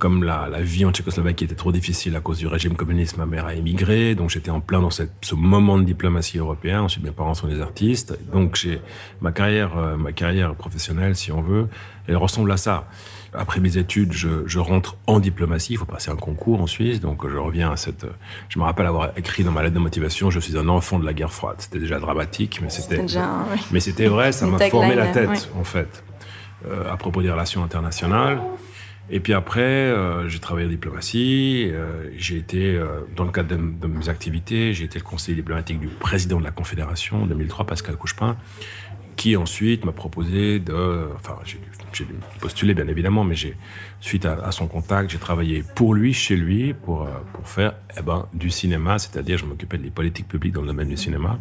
comme 0.00 0.24
la, 0.24 0.48
la, 0.50 0.60
vie 0.60 0.84
en 0.84 0.90
Tchécoslovaquie 0.90 1.44
était 1.44 1.54
trop 1.54 1.70
difficile 1.70 2.16
à 2.16 2.20
cause 2.20 2.38
du 2.38 2.48
régime 2.48 2.74
communiste, 2.74 3.16
ma 3.18 3.26
mère 3.26 3.46
a 3.46 3.54
émigré, 3.54 4.16
donc 4.16 4.30
j'étais 4.30 4.50
en 4.50 4.60
plein 4.60 4.80
dans 4.80 4.90
cette, 4.90 5.12
ce 5.20 5.36
moment 5.36 5.78
de 5.78 5.84
diplomatie 5.84 6.38
européen. 6.38 6.82
Ensuite, 6.82 7.04
mes 7.04 7.12
parents 7.12 7.34
sont 7.34 7.46
des 7.46 7.60
artistes, 7.60 8.18
donc 8.32 8.56
j'ai 8.56 8.80
ma 9.20 9.30
carrière, 9.30 9.76
ma 9.96 10.10
carrière 10.10 10.56
professionnelle, 10.56 11.14
si 11.14 11.30
on 11.30 11.42
veut, 11.42 11.68
elle 12.08 12.16
ressemble 12.16 12.50
à 12.50 12.56
ça. 12.56 12.88
Après 13.32 13.60
mes 13.60 13.76
études, 13.76 14.12
je, 14.12 14.46
je, 14.46 14.58
rentre 14.58 14.96
en 15.06 15.20
diplomatie. 15.20 15.74
Il 15.74 15.76
faut 15.76 15.84
passer 15.84 16.10
un 16.10 16.16
concours 16.16 16.60
en 16.60 16.66
Suisse. 16.66 17.00
Donc, 17.00 17.28
je 17.28 17.36
reviens 17.36 17.70
à 17.70 17.76
cette. 17.76 18.04
Je 18.48 18.58
me 18.58 18.64
rappelle 18.64 18.86
avoir 18.86 19.16
écrit 19.16 19.44
dans 19.44 19.52
ma 19.52 19.62
lettre 19.62 19.74
de 19.74 19.80
motivation 19.80 20.30
Je 20.30 20.40
suis 20.40 20.58
un 20.58 20.68
enfant 20.68 20.98
de 20.98 21.06
la 21.06 21.12
guerre 21.12 21.32
froide. 21.32 21.56
C'était 21.58 21.78
déjà 21.78 22.00
dramatique, 22.00 22.58
mais 22.60 22.70
c'était. 22.70 23.04
Mais 23.70 23.78
c'était 23.78 24.08
vrai. 24.08 24.32
Ça 24.32 24.46
m'a 24.46 24.58
formé 24.68 24.96
la 24.96 25.06
tête, 25.08 25.48
en 25.56 25.62
fait, 25.62 26.02
euh, 26.66 26.92
à 26.92 26.96
propos 26.96 27.22
des 27.22 27.30
relations 27.30 27.62
internationales. 27.62 28.40
Et 29.12 29.18
puis 29.18 29.32
après, 29.32 29.60
euh, 29.60 30.28
j'ai 30.28 30.38
travaillé 30.38 30.66
en 30.66 30.70
diplomatie. 30.70 31.68
Euh, 31.72 32.08
j'ai 32.16 32.36
été, 32.36 32.76
euh, 32.76 33.00
dans 33.16 33.24
le 33.24 33.32
cadre 33.32 33.56
de, 33.56 33.86
mes 33.86 34.08
activités, 34.08 34.72
j'ai 34.72 34.84
été 34.84 34.98
le 34.98 35.04
conseiller 35.04 35.34
diplomatique 35.34 35.80
du 35.80 35.88
président 35.88 36.38
de 36.38 36.44
la 36.44 36.52
Confédération 36.52 37.24
en 37.24 37.26
2003, 37.26 37.66
Pascal 37.66 37.96
Couchepin 37.96 38.36
qui 39.16 39.36
ensuite 39.36 39.84
m'a 39.84 39.92
proposé 39.92 40.60
de, 40.60 41.08
enfin, 41.14 41.36
j'ai 41.44 41.58
postulé 42.40 42.72
bien 42.72 42.88
évidemment, 42.88 43.22
mais 43.22 43.34
suite 44.00 44.24
à, 44.24 44.32
à, 44.42 44.50
son 44.50 44.66
contact, 44.66 45.10
j'ai 45.10 45.18
travaillé 45.18 45.62
pour 45.74 45.92
lui, 45.92 46.14
chez 46.14 46.36
lui, 46.36 46.72
pour 46.72 47.06
pour 47.34 47.46
faire, 47.46 47.74
eh 47.98 48.02
ben, 48.02 48.28
du 48.32 48.48
cinéma, 48.48 48.98
c'est-à-dire 48.98 49.36
je 49.36 49.44
m'occupais 49.44 49.76
des 49.76 49.90
politiques 49.90 50.26
publiques 50.26 50.54
dans 50.54 50.62
le 50.62 50.68
domaine 50.68 50.88
du 50.88 50.96
cinéma. 50.96 51.38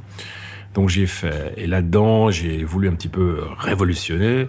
Donc 0.74 0.90
j'ai 0.90 1.06
fait, 1.06 1.54
et 1.56 1.68
là-dedans, 1.68 2.32
j'ai 2.32 2.66
voulu 2.66 2.90
un 2.90 2.96
petit 2.96 3.08
peu 3.08 3.44
révolutionner. 3.58 4.48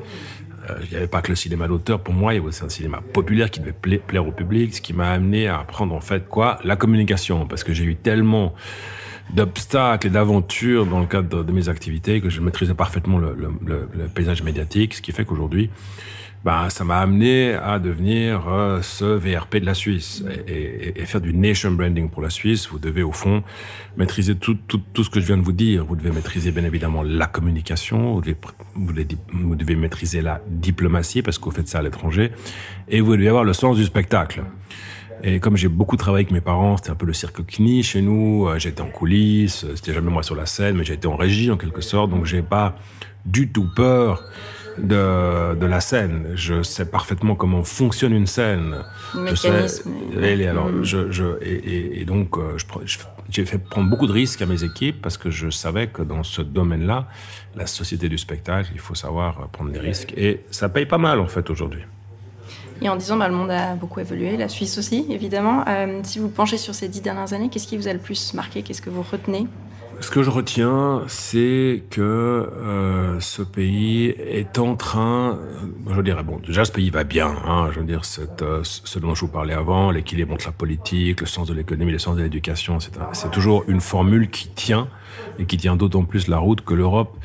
Il 0.82 0.90
n'y 0.90 0.96
avait 0.96 1.06
pas 1.06 1.22
que 1.22 1.30
le 1.30 1.36
cinéma 1.36 1.68
d'auteur 1.68 2.00
pour 2.00 2.14
moi, 2.14 2.32
il 2.32 2.36
y 2.36 2.38
avait 2.38 2.48
aussi 2.48 2.64
un 2.64 2.68
cinéma 2.68 3.00
populaire 3.12 3.50
qui 3.50 3.60
devait 3.60 3.72
plaire 3.72 4.26
au 4.26 4.32
public, 4.32 4.74
ce 4.74 4.80
qui 4.80 4.92
m'a 4.92 5.10
amené 5.10 5.48
à 5.48 5.60
apprendre 5.60 5.94
en 5.94 6.00
fait 6.00 6.28
quoi 6.28 6.58
La 6.64 6.76
communication, 6.76 7.46
parce 7.46 7.64
que 7.64 7.72
j'ai 7.72 7.84
eu 7.84 7.96
tellement 7.96 8.54
d'obstacles 9.34 10.08
et 10.08 10.10
d'aventures 10.10 10.86
dans 10.86 11.00
le 11.00 11.06
cadre 11.06 11.44
de, 11.44 11.52
mes 11.52 11.68
activités, 11.68 12.20
que 12.20 12.28
je 12.28 12.40
maîtrisais 12.40 12.74
parfaitement 12.74 13.18
le, 13.18 13.34
le, 13.34 13.88
le, 13.94 14.08
paysage 14.08 14.42
médiatique, 14.42 14.94
ce 14.94 15.02
qui 15.02 15.12
fait 15.12 15.24
qu'aujourd'hui, 15.24 15.70
bah, 16.42 16.70
ça 16.70 16.84
m'a 16.84 16.98
amené 16.98 17.52
à 17.52 17.78
devenir 17.78 18.48
euh, 18.48 18.80
ce 18.80 19.04
VRP 19.04 19.56
de 19.56 19.66
la 19.66 19.74
Suisse 19.74 20.24
et, 20.46 20.52
et, 20.52 21.02
et, 21.02 21.04
faire 21.04 21.20
du 21.20 21.34
nation 21.34 21.70
branding 21.72 22.08
pour 22.08 22.22
la 22.22 22.30
Suisse. 22.30 22.68
Vous 22.68 22.78
devez 22.78 23.02
au 23.02 23.12
fond 23.12 23.42
maîtriser 23.98 24.34
tout, 24.34 24.56
tout, 24.66 24.80
tout, 24.94 25.04
ce 25.04 25.10
que 25.10 25.20
je 25.20 25.26
viens 25.26 25.36
de 25.36 25.42
vous 25.42 25.52
dire. 25.52 25.84
Vous 25.84 25.96
devez 25.96 26.12
maîtriser 26.12 26.50
bien 26.50 26.64
évidemment 26.64 27.02
la 27.02 27.26
communication, 27.26 28.14
vous 28.14 28.22
devez, 28.22 28.36
vous 28.74 28.92
devez, 28.92 29.06
vous 29.32 29.54
devez 29.54 29.76
maîtriser 29.76 30.22
la 30.22 30.40
diplomatie 30.48 31.20
parce 31.20 31.38
que 31.38 31.44
vous 31.44 31.50
faites 31.50 31.68
ça 31.68 31.80
à 31.80 31.82
l'étranger, 31.82 32.32
et 32.88 33.02
vous 33.02 33.16
devez 33.16 33.28
avoir 33.28 33.44
le 33.44 33.52
sens 33.52 33.76
du 33.76 33.84
spectacle. 33.84 34.42
Et 35.22 35.40
comme 35.40 35.58
j'ai 35.58 35.68
beaucoup 35.68 35.96
travaillé 35.96 36.24
avec 36.24 36.32
mes 36.32 36.40
parents, 36.40 36.78
c'était 36.78 36.90
un 36.90 36.94
peu 36.94 37.04
le 37.04 37.12
cirque 37.12 37.44
Knie 37.44 37.82
chez 37.82 38.00
nous. 38.00 38.48
Euh, 38.48 38.58
j'étais 38.58 38.80
en 38.80 38.88
coulisses, 38.88 39.66
c'était 39.74 39.92
jamais 39.92 40.10
moi 40.10 40.22
sur 40.22 40.34
la 40.34 40.46
scène, 40.46 40.76
mais 40.76 40.84
été 40.84 41.06
en 41.06 41.16
régie 41.16 41.50
en 41.50 41.58
quelque 41.58 41.82
sorte, 41.82 42.10
donc 42.10 42.24
j'ai 42.24 42.40
pas 42.40 42.76
du 43.26 43.52
tout 43.52 43.68
peur 43.76 44.24
de, 44.78 45.54
de 45.54 45.66
la 45.66 45.80
scène. 45.80 46.32
Je 46.34 46.62
sais 46.62 46.84
parfaitement 46.84 47.34
comment 47.34 47.62
fonctionne 47.62 48.12
une 48.12 48.26
scène. 48.26 48.76
Le 49.14 49.20
mécanisme. 49.22 49.90
et, 50.20 50.46
alors, 50.46 50.70
je, 50.82 51.10
je, 51.10 51.24
et, 51.42 52.00
et 52.00 52.04
donc, 52.04 52.36
euh, 52.36 52.56
j'ai 53.28 53.44
fait 53.44 53.58
prendre 53.58 53.88
beaucoup 53.88 54.06
de 54.06 54.12
risques 54.12 54.42
à 54.42 54.46
mes 54.46 54.64
équipes 54.64 55.00
parce 55.00 55.16
que 55.16 55.30
je 55.30 55.50
savais 55.50 55.88
que 55.88 56.02
dans 56.02 56.22
ce 56.22 56.42
domaine-là, 56.42 57.08
la 57.56 57.66
société 57.66 58.08
du 58.08 58.18
spectacle, 58.18 58.70
il 58.72 58.80
faut 58.80 58.94
savoir 58.94 59.48
prendre 59.48 59.70
des 59.70 59.80
risques. 59.80 60.12
Et 60.16 60.40
ça 60.50 60.68
paye 60.68 60.86
pas 60.86 60.98
mal, 60.98 61.20
en 61.20 61.26
fait, 61.26 61.50
aujourd'hui. 61.50 61.82
Et 62.82 62.88
en 62.88 62.96
disant, 62.96 63.16
bah, 63.18 63.28
le 63.28 63.34
monde 63.34 63.50
a 63.50 63.74
beaucoup 63.74 64.00
évolué, 64.00 64.36
la 64.38 64.48
Suisse 64.48 64.78
aussi, 64.78 65.04
évidemment. 65.10 65.64
Euh, 65.68 66.00
si 66.02 66.18
vous 66.18 66.28
penchez 66.30 66.56
sur 66.56 66.74
ces 66.74 66.88
dix 66.88 67.02
dernières 67.02 67.32
années, 67.34 67.50
qu'est-ce 67.50 67.66
qui 67.66 67.76
vous 67.76 67.88
a 67.88 67.92
le 67.92 67.98
plus 67.98 68.32
marqué? 68.32 68.62
Qu'est-ce 68.62 68.80
que 68.80 68.88
vous 68.88 69.02
retenez? 69.02 69.46
Ce 70.00 70.10
que 70.10 70.22
je 70.22 70.30
retiens, 70.30 71.02
c'est 71.08 71.82
que 71.90 72.00
euh, 72.00 73.20
ce 73.20 73.42
pays 73.42 74.06
est 74.06 74.58
en 74.58 74.74
train, 74.74 75.38
euh, 75.38 75.94
je 75.94 76.00
dirais, 76.00 76.22
bon, 76.22 76.38
déjà 76.38 76.64
ce 76.64 76.72
pays 76.72 76.88
va 76.88 77.04
bien, 77.04 77.34
hein, 77.46 77.68
je 77.72 77.80
veux 77.80 77.86
dire, 77.86 78.04
cette, 78.04 78.40
euh, 78.40 78.62
ce 78.64 78.98
dont 78.98 79.14
je 79.14 79.20
vous 79.20 79.30
parlais 79.30 79.52
avant, 79.52 79.90
l'équilibre 79.90 80.32
entre 80.32 80.46
la 80.46 80.52
politique, 80.52 81.20
le 81.20 81.26
sens 81.26 81.48
de 81.48 81.54
l'économie, 81.54 81.92
le 81.92 81.98
sens 81.98 82.16
de 82.16 82.22
l'éducation, 82.22 82.78
c'est 82.80 83.30
toujours 83.30 83.64
une 83.68 83.80
formule 83.80 84.30
qui 84.30 84.48
tient, 84.48 84.88
et 85.38 85.44
qui 85.44 85.58
tient 85.58 85.76
d'autant 85.76 86.04
plus 86.04 86.28
la 86.28 86.38
route 86.38 86.62
que 86.62 86.74
l'Europe 86.74 87.16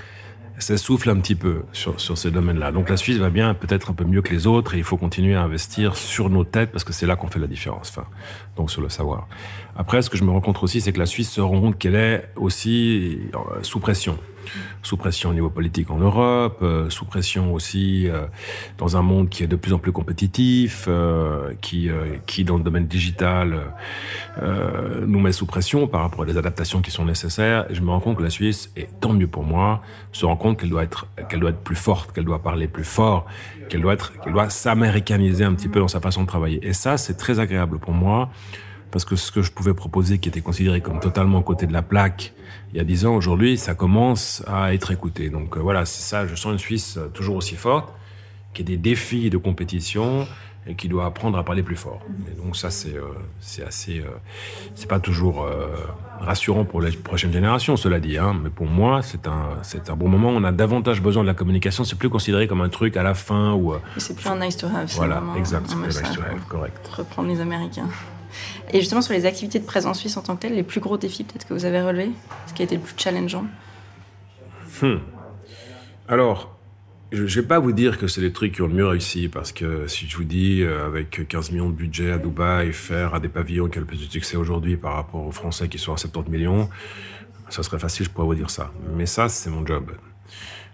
ça 0.57 0.77
souffle 0.77 1.09
un 1.09 1.17
petit 1.17 1.35
peu 1.35 1.63
sur, 1.73 1.99
sur 1.99 2.17
ces 2.17 2.31
domaines-là. 2.31 2.71
Donc 2.71 2.89
la 2.89 2.97
Suisse 2.97 3.17
va 3.17 3.29
bien, 3.29 3.53
peut-être 3.53 3.91
un 3.91 3.93
peu 3.93 4.05
mieux 4.05 4.21
que 4.21 4.31
les 4.31 4.47
autres, 4.47 4.75
et 4.75 4.77
il 4.77 4.83
faut 4.83 4.97
continuer 4.97 5.35
à 5.35 5.41
investir 5.41 5.95
sur 5.95 6.29
nos 6.29 6.43
têtes 6.43 6.71
parce 6.71 6.83
que 6.83 6.93
c'est 6.93 7.05
là 7.05 7.15
qu'on 7.15 7.27
fait 7.27 7.39
la 7.39 7.47
différence. 7.47 7.89
Enfin, 7.89 8.07
donc 8.55 8.71
sur 8.71 8.81
le 8.81 8.89
savoir. 8.89 9.27
Après, 9.75 10.01
ce 10.01 10.09
que 10.09 10.17
je 10.17 10.23
me 10.23 10.31
rends 10.31 10.41
compte 10.41 10.61
aussi, 10.63 10.81
c'est 10.81 10.93
que 10.93 10.99
la 10.99 11.05
Suisse 11.05 11.29
se 11.29 11.41
rend 11.41 11.59
compte 11.59 11.77
qu'elle 11.77 11.95
est 11.95 12.29
aussi 12.35 13.19
euh, 13.33 13.61
sous 13.61 13.79
pression. 13.79 14.17
Sous 14.83 14.97
pression 14.97 15.29
au 15.29 15.33
niveau 15.33 15.49
politique 15.49 15.89
en 15.91 15.97
Europe, 15.97 16.59
euh, 16.61 16.89
sous 16.89 17.05
pression 17.05 17.53
aussi 17.53 18.07
euh, 18.07 18.25
dans 18.77 18.97
un 18.97 19.01
monde 19.01 19.29
qui 19.29 19.43
est 19.43 19.47
de 19.47 19.55
plus 19.55 19.73
en 19.73 19.79
plus 19.79 19.91
compétitif, 19.91 20.85
euh, 20.87 21.53
qui, 21.61 21.89
qui 22.25 22.43
dans 22.43 22.57
le 22.57 22.63
domaine 22.63 22.87
digital 22.87 23.59
nous 25.07 25.19
met 25.19 25.31
sous 25.31 25.45
pression 25.45 25.87
par 25.87 26.01
rapport 26.01 26.23
à 26.23 26.25
des 26.25 26.37
adaptations 26.37 26.81
qui 26.81 26.91
sont 26.91 27.05
nécessaires. 27.05 27.65
Et 27.69 27.75
je 27.75 27.81
me 27.81 27.89
rends 27.89 27.99
compte 27.99 28.17
que 28.17 28.23
la 28.23 28.29
Suisse, 28.29 28.71
et 28.75 28.87
tant 28.99 29.13
mieux 29.13 29.27
pour 29.27 29.43
moi, 29.43 29.81
se 30.11 30.25
rend 30.25 30.35
compte 30.35 30.59
qu'elle 30.59 30.69
doit 30.69 30.83
être, 30.83 31.07
doit 31.37 31.51
être 31.51 31.63
plus 31.63 31.75
forte, 31.75 32.11
qu'elle 32.11 32.25
doit 32.25 32.41
parler 32.41 32.67
plus 32.67 32.83
fort, 32.83 33.25
qu'elle 33.69 33.81
doit 33.81 33.93
être, 33.93 34.13
doit 34.31 34.49
s'américaniser 34.49 35.43
un 35.43 35.53
petit 35.53 35.69
peu 35.69 35.79
dans 35.79 35.87
sa 35.87 36.01
façon 36.01 36.23
de 36.23 36.27
travailler. 36.27 36.65
Et 36.65 36.73
ça, 36.73 36.97
c'est 36.97 37.15
très 37.15 37.39
agréable 37.39 37.79
pour 37.79 37.93
moi 37.93 38.29
parce 38.95 39.03
que 39.03 39.17
ce 39.17 39.29
que 39.29 39.41
je 39.41 39.51
pouvais 39.51 39.73
proposer, 39.73 40.19
qui 40.19 40.29
était 40.29 40.39
considéré 40.39 40.79
comme 40.79 41.01
totalement 41.01 41.41
côté 41.41 41.67
de 41.67 41.73
la 41.73 41.81
plaque 41.81 42.33
il 42.75 42.79
y 42.79 42.81
a 42.81 42.83
dix 42.83 43.05
ans, 43.05 43.15
aujourd'hui, 43.15 43.57
ça 43.57 43.73
commence 43.73 44.43
à 44.47 44.73
être 44.73 44.91
écouté. 44.91 45.29
Donc 45.29 45.55
euh, 45.55 45.61
voilà, 45.61 45.85
c'est 45.85 46.01
ça, 46.01 46.27
je 46.27 46.35
sens 46.35 46.51
une 46.51 46.59
Suisse 46.59 46.97
euh, 46.97 47.07
toujours 47.07 47.37
aussi 47.37 47.55
forte, 47.55 47.93
qui 48.53 48.63
a 48.63 48.65
des 48.65 48.75
défis 48.75 49.29
de 49.29 49.37
compétition 49.37 50.27
et 50.67 50.75
qui 50.75 50.89
doit 50.89 51.05
apprendre 51.05 51.37
à 51.37 51.45
parler 51.45 51.63
plus 51.63 51.77
fort. 51.77 52.01
Et 52.29 52.35
donc 52.35 52.57
ça, 52.57 52.69
c'est 52.71 52.97
euh, 52.97 53.65
assez, 53.65 54.03
c'est 54.73 54.89
pas 54.89 54.99
toujours 54.99 55.47
rassurant 56.19 56.65
pour 56.65 56.81
les 56.81 56.91
prochaines 56.91 57.31
générations, 57.31 57.77
cela 57.77 58.01
dit. 58.01 58.17
Hein, 58.17 58.35
mais 58.43 58.49
pour 58.49 58.65
moi, 58.65 59.01
c'est 59.01 59.25
un, 59.25 59.95
bon 59.95 60.09
moment. 60.09 60.31
On 60.31 60.43
a 60.43 60.51
davantage 60.51 61.01
besoin 61.01 61.23
de 61.23 61.27
la 61.27 61.33
communication. 61.33 61.85
C'est 61.85 61.97
plus 61.97 62.09
considéré 62.09 62.47
comme 62.47 62.61
un 62.61 62.69
truc 62.69 62.97
à 62.97 63.03
la 63.03 63.13
fin 63.13 63.53
ou. 63.53 63.73
c'est 63.95 64.17
plus 64.17 64.27
un 64.27 64.37
nice 64.37 64.57
to 64.57 64.67
have. 64.67 64.91
Voilà, 64.95 65.23
exact. 65.37 65.71
Un 65.71 65.85
nice 65.85 66.01
to 66.01 66.21
have, 66.21 66.45
correct. 66.49 66.85
Reprendre 66.93 67.29
les 67.29 67.39
Américains. 67.39 67.87
Et 68.71 68.79
justement, 68.79 69.01
sur 69.01 69.13
les 69.13 69.25
activités 69.25 69.59
de 69.59 69.65
présence 69.65 69.99
suisse 69.99 70.17
en 70.17 70.21
tant 70.21 70.35
que 70.35 70.41
telles, 70.41 70.55
les 70.55 70.63
plus 70.63 70.79
gros 70.79 70.97
défis 70.97 71.23
peut-être 71.23 71.47
que 71.47 71.53
vous 71.53 71.65
avez 71.65 71.81
relevés 71.81 72.11
Ce 72.47 72.53
qui 72.53 72.61
a 72.61 72.65
été 72.65 72.75
le 72.75 72.81
plus 72.81 72.93
challengeant 72.97 73.45
hmm. 74.81 74.97
Alors, 76.07 76.55
je 77.11 77.21
ne 77.21 77.27
vais 77.27 77.47
pas 77.47 77.59
vous 77.59 77.71
dire 77.71 77.97
que 77.97 78.07
c'est 78.07 78.21
les 78.21 78.33
trucs 78.33 78.55
qui 78.55 78.61
ont 78.61 78.67
le 78.67 78.73
mieux 78.73 78.87
réussi, 78.87 79.27
parce 79.27 79.51
que 79.51 79.87
si 79.87 80.07
je 80.07 80.17
vous 80.17 80.23
dis, 80.23 80.61
euh, 80.61 80.85
avec 80.85 81.27
15 81.27 81.51
millions 81.51 81.69
de 81.69 81.75
budget 81.75 82.11
à 82.11 82.17
Dubaï, 82.17 82.73
faire 82.73 83.13
à 83.13 83.19
des 83.19 83.29
pavillons 83.29 83.69
qui 83.69 83.77
ont 83.77 83.81
le 83.81 83.87
plus 83.87 84.05
de 84.05 84.11
succès 84.11 84.37
aujourd'hui 84.37 84.75
par 84.75 84.93
rapport 84.93 85.25
aux 85.25 85.31
Français 85.31 85.67
qui 85.67 85.77
sont 85.77 85.93
à 85.93 85.97
70 85.97 86.29
millions, 86.29 86.69
ça 87.49 87.63
serait 87.63 87.79
facile, 87.79 88.05
je 88.05 88.11
pourrais 88.11 88.27
vous 88.27 88.35
dire 88.35 88.49
ça. 88.49 88.71
Mais 88.95 89.05
ça, 89.05 89.29
c'est 89.29 89.49
mon 89.49 89.65
job. 89.65 89.91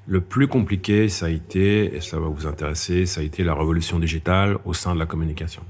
Le 0.08 0.20
plus 0.20 0.48
compliqué, 0.48 1.10
ça 1.10 1.28
a 1.28 1.30
été, 1.30 1.96
et 1.96 2.02
cela 2.02 2.22
va 2.22 2.30
vous 2.30 2.48
intéresser, 2.48 3.06
ça 3.06 3.22
a 3.22 3.24
été 3.24 3.44
la 3.44 3.54
révolution 3.54 4.00
digitale 4.00 4.58
au 4.66 4.74
sein 4.74 4.96
de 4.96 5.00
la 5.00 5.06
communication. 5.06 5.64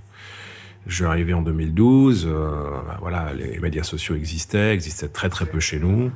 Je 0.88 0.96
suis 0.96 1.06
arrivé 1.06 1.34
en 1.34 1.42
2012. 1.42 2.28
Euh, 2.28 2.72
voilà, 3.00 3.34
les 3.34 3.60
médias 3.60 3.84
sociaux 3.84 4.16
existaient, 4.16 4.74
existaient 4.74 5.10
très 5.10 5.30
très 5.30 5.46
peu 5.46 5.60
chez 5.60 5.80
nous, 5.80 6.12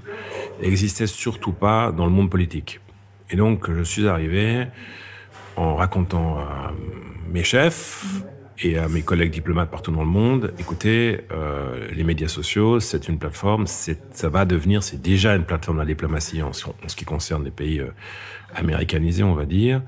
existaient 0.62 1.08
surtout 1.08 1.54
pas 1.54 1.92
dans 1.92 2.06
le 2.06 2.12
monde 2.12 2.30
politique. 2.30 2.82
Et 3.30 3.36
donc, 3.36 3.72
je 3.72 3.84
suis 3.84 4.08
arrivé 4.08 4.68
en 5.56 5.76
racontant 5.76 6.40
à 6.40 6.74
mes 7.32 7.44
chefs 7.44 8.06
et 8.60 8.78
à 8.78 8.88
mes 8.88 9.02
collègues 9.02 9.32
diplomates 9.32 9.70
partout 9.70 9.92
dans 9.92 10.04
le 10.04 10.10
monde, 10.10 10.54
écoutez, 10.58 11.22
euh, 11.32 11.88
les 11.92 12.04
médias 12.04 12.30
sociaux, 12.30 12.80
c'est 12.80 13.10
une 13.10 13.20
plateforme, 13.20 13.68
ça 13.68 14.30
va 14.30 14.46
devenir, 14.46 14.82
c'est 14.82 15.02
déjà 15.02 15.36
une 15.36 15.44
plateforme 15.44 15.78
de 15.78 15.82
la 15.82 15.88
diplomatie 15.88 16.42
en, 16.42 16.54
ce 16.54 16.96
qui 16.96 17.04
concerne 17.04 17.44
les 17.44 17.52
pays 17.52 17.80
euh, 17.80 17.92
américanisés, 18.56 19.24
on 19.24 19.36
va 19.36 19.46
dire. 19.46 19.82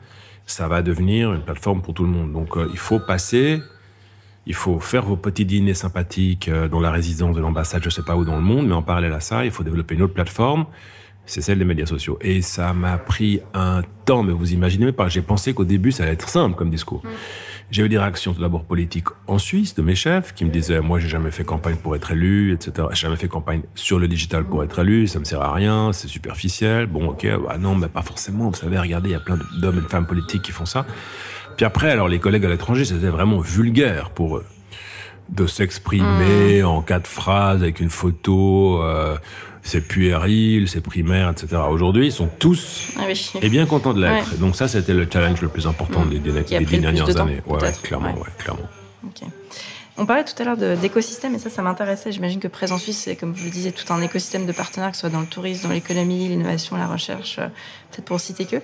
Ça 0.46 0.68
va 0.68 0.82
devenir 0.82 1.34
une 1.34 1.44
plateforme 1.44 1.82
pour 1.82 1.94
tout 1.94 2.04
le 2.04 2.10
monde. 2.10 2.32
Donc, 2.32 2.56
il 2.72 2.78
faut 2.78 3.00
passer 3.00 3.62
il 4.48 4.54
faut 4.54 4.80
faire 4.80 5.04
vos 5.04 5.18
petits 5.18 5.46
dîners 5.46 5.74
sympathiques 5.74 6.48
euh, 6.48 6.70
dans 6.70 6.80
la 6.80 6.90
résidence 6.90 7.36
de 7.36 7.42
l'ambassade, 7.42 7.84
je 7.84 7.90
sais 7.90 8.02
pas 8.02 8.16
où 8.16 8.24
dans 8.24 8.38
le 8.38 8.42
monde, 8.42 8.68
mais 8.68 8.74
en 8.74 8.82
parallèle 8.82 9.14
à 9.14 9.20
ça, 9.20 9.46
il 9.46 9.52
faut 9.52 9.64
développer 9.64 9.96
une 9.96 10.02
autre 10.02 10.14
plateforme, 10.14 10.66
c'est 11.26 11.42
celle 11.42 11.60
des 11.60 11.66
médias 11.66 11.86
sociaux. 11.86 12.18
Et 12.22 12.42
ça 12.42 12.72
m'a 12.74 12.98
pris 12.98 13.42
un 13.54 13.82
temps, 14.06 14.24
mais 14.24 14.32
vous 14.32 14.54
imaginez 14.54 14.94
pas, 14.94 15.10
j'ai 15.10 15.22
pensé 15.22 15.54
qu'au 15.54 15.66
début, 15.66 15.92
ça 15.92 16.04
allait 16.04 16.14
être 16.14 16.30
simple 16.30 16.56
comme 16.56 16.70
discours. 16.70 17.02
Mm. 17.04 17.10
J'ai 17.70 17.84
eu 17.84 17.90
des 17.90 17.98
réactions 17.98 18.34
tout 18.34 18.40
d'abord 18.40 18.64
politiques 18.64 19.08
en 19.28 19.38
Suisse 19.38 19.76
de 19.76 19.82
mes 19.82 19.96
chefs 19.96 20.34
qui 20.34 20.46
me 20.46 20.50
disaient 20.50 20.80
moi 20.80 21.00
j'ai 21.00 21.10
jamais 21.10 21.32
fait 21.32 21.44
campagne 21.44 21.76
pour 21.76 21.98
être 21.98 22.12
élu, 22.12 22.54
etc. 22.54 22.88
J'ai 22.92 23.02
jamais 23.02 23.18
fait 23.18 23.28
campagne 23.28 23.64
sur 23.76 24.00
le 24.00 24.08
digital 24.08 24.46
pour 24.46 24.64
être 24.64 24.80
élu, 24.80 25.06
ça 25.08 25.20
me 25.20 25.26
sert 25.26 25.42
à 25.42 25.54
rien, 25.54 25.92
c'est 25.92 26.08
superficiel. 26.08 26.86
Bon 26.86 27.10
ok, 27.10 27.28
bah 27.46 27.58
non 27.58 27.76
mais 27.76 27.90
pas 27.90 28.04
forcément. 28.04 28.52
Vous 28.52 28.56
savez, 28.56 28.80
regardez, 28.80 29.10
il 29.10 29.14
y 29.14 29.16
a 29.16 29.20
plein 29.20 29.38
d'hommes 29.60 29.80
et 29.80 29.82
de 29.82 29.88
femmes 29.88 30.08
politiques 30.08 30.44
qui 30.44 30.54
font 30.54 30.66
ça. 30.66 30.86
Puis 31.58 31.66
après, 31.66 31.92
alors 31.92 32.08
les 32.08 32.20
collègues 32.20 32.46
à 32.46 32.50
l'étranger, 32.50 32.86
c'était 32.86 33.08
vraiment 33.08 33.40
vulgaire 33.40 34.12
pour 34.12 34.38
eux 34.38 34.46
de 35.30 35.46
s'exprimer 35.46 36.62
hmm. 36.62 36.68
en 36.68 36.82
quatre 36.82 37.08
phrases 37.08 37.62
avec 37.62 37.82
une 37.82 37.90
photo. 37.90 38.82
Euh, 38.82 39.18
c'est 39.64 39.82
puéril, 39.82 40.70
c'est 40.70 40.80
primaire, 40.80 41.30
etc. 41.30 41.62
Aujourd'hui, 41.70 42.06
ils 42.06 42.12
sont 42.14 42.30
tous 42.40 42.94
ah 42.98 43.04
et 43.42 43.50
bien 43.50 43.66
contents 43.66 43.94
de 43.94 44.00
l'être. 44.00 44.38
Donc 44.38 44.56
ça, 44.56 44.70
c'était 44.70 44.94
le 44.94 45.06
challenge 45.12 45.42
le 45.42 45.50
plus 45.50 45.68
important 45.68 46.06
hmm. 46.06 46.10
des, 46.10 46.20
des, 46.20 46.78
dernières 46.78 47.20
années. 47.20 47.42
Ouais, 47.46 47.60
clairement, 47.84 48.14
ouais, 48.14 48.30
clairement. 48.38 48.70
On 50.00 50.06
parlait 50.06 50.24
tout 50.24 50.40
à 50.40 50.46
l'heure 50.46 50.58
d'écosystème, 50.78 51.34
et 51.34 51.40
ça, 51.40 51.50
ça 51.50 51.64
m'intéressait. 51.64 52.12
J'imagine 52.12 52.40
que 52.40 52.48
Présence 52.48 52.84
Suisse, 52.84 53.02
c'est, 53.06 53.16
comme 53.16 53.36
je 53.36 53.44
le 53.44 53.50
disais, 53.50 53.72
tout 53.72 53.92
un 53.92 54.00
écosystème 54.02 54.46
de 54.46 54.52
partenaires, 54.52 54.92
que 54.92 54.96
ce 54.96 55.02
soit 55.02 55.10
dans 55.10 55.22
le 55.22 55.26
tourisme, 55.26 55.68
dans 55.68 55.74
l'économie, 55.74 56.28
l'innovation, 56.28 56.78
la 56.78 56.86
recherche, 56.86 57.40
euh, 57.40 57.48
peut-être 57.92 58.06
pour 58.06 58.20
citer 58.20 58.46
que. 58.46 58.58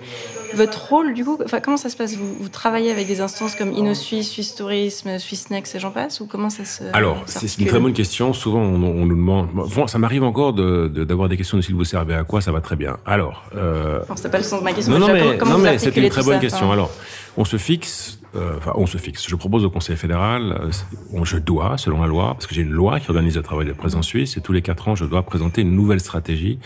Votre 0.54 0.90
rôle, 0.90 1.12
du 1.12 1.24
coup, 1.24 1.36
enfin, 1.44 1.58
comment 1.58 1.76
ça 1.76 1.88
se 1.88 1.96
passe? 1.96 2.14
Vous, 2.14 2.48
travaillez 2.48 2.92
avec 2.92 3.08
des 3.08 3.20
instances 3.20 3.56
comme 3.56 3.72
InnoSuisse, 3.72 4.30
Suisse 4.30 4.54
Tourisme, 4.54 5.18
Suisse 5.18 5.50
Next 5.50 5.74
et 5.74 5.80
j'en 5.80 5.90
passe 5.90 6.20
Ou 6.20 6.26
comment 6.26 6.50
ça 6.50 6.64
se. 6.64 6.84
Alors, 6.92 7.24
c'est 7.26 7.58
une 7.58 7.66
très 7.66 7.80
bonne 7.80 7.94
question. 7.94 8.32
Souvent, 8.32 8.60
on, 8.60 8.78
nous 8.78 9.08
demande. 9.08 9.48
Bon, 9.52 9.88
ça 9.88 9.98
m'arrive 9.98 10.22
encore 10.22 10.52
d'avoir 10.52 11.28
des 11.28 11.36
questions 11.36 11.56
de 11.56 11.62
s'il 11.62 11.74
vous 11.74 11.84
servez 11.84 12.14
à 12.14 12.22
quoi, 12.22 12.40
ça 12.40 12.52
va 12.52 12.60
très 12.60 12.76
bien. 12.76 12.98
Alors. 13.06 13.44
Euh... 13.56 14.00
c'est 14.14 14.30
pas 14.30 14.38
le 14.38 14.44
sens 14.44 14.60
de 14.60 14.64
ma 14.64 14.72
question. 14.72 14.92
Non, 14.92 15.08
non, 15.08 15.12
mais, 15.12 15.36
non, 15.36 15.58
mais 15.58 15.78
c'était 15.78 16.00
une 16.00 16.10
très 16.10 16.22
bonne 16.22 16.38
question. 16.38 16.70
Alors, 16.70 16.90
on 17.36 17.44
se 17.44 17.56
fixe 17.56 18.20
euh, 18.36 18.54
enfin, 18.56 18.72
on 18.74 18.86
se 18.86 18.98
fixe. 18.98 19.28
Je 19.28 19.36
propose 19.36 19.64
au 19.64 19.70
Conseil 19.70 19.96
fédéral, 19.96 20.70
euh, 21.12 21.24
je 21.24 21.36
dois, 21.36 21.78
selon 21.78 22.00
la 22.00 22.08
loi, 22.08 22.34
parce 22.34 22.46
que 22.46 22.54
j'ai 22.54 22.62
une 22.62 22.72
loi 22.72 22.98
qui 22.98 23.10
organise 23.10 23.36
le 23.36 23.42
travail 23.42 23.66
de 23.66 23.72
présence 23.72 24.06
suisse, 24.06 24.36
et 24.36 24.40
tous 24.40 24.52
les 24.52 24.62
quatre 24.62 24.88
ans, 24.88 24.96
je 24.96 25.04
dois 25.04 25.22
présenter 25.22 25.62
une 25.62 25.74
nouvelle 25.74 26.00
stratégie 26.00 26.58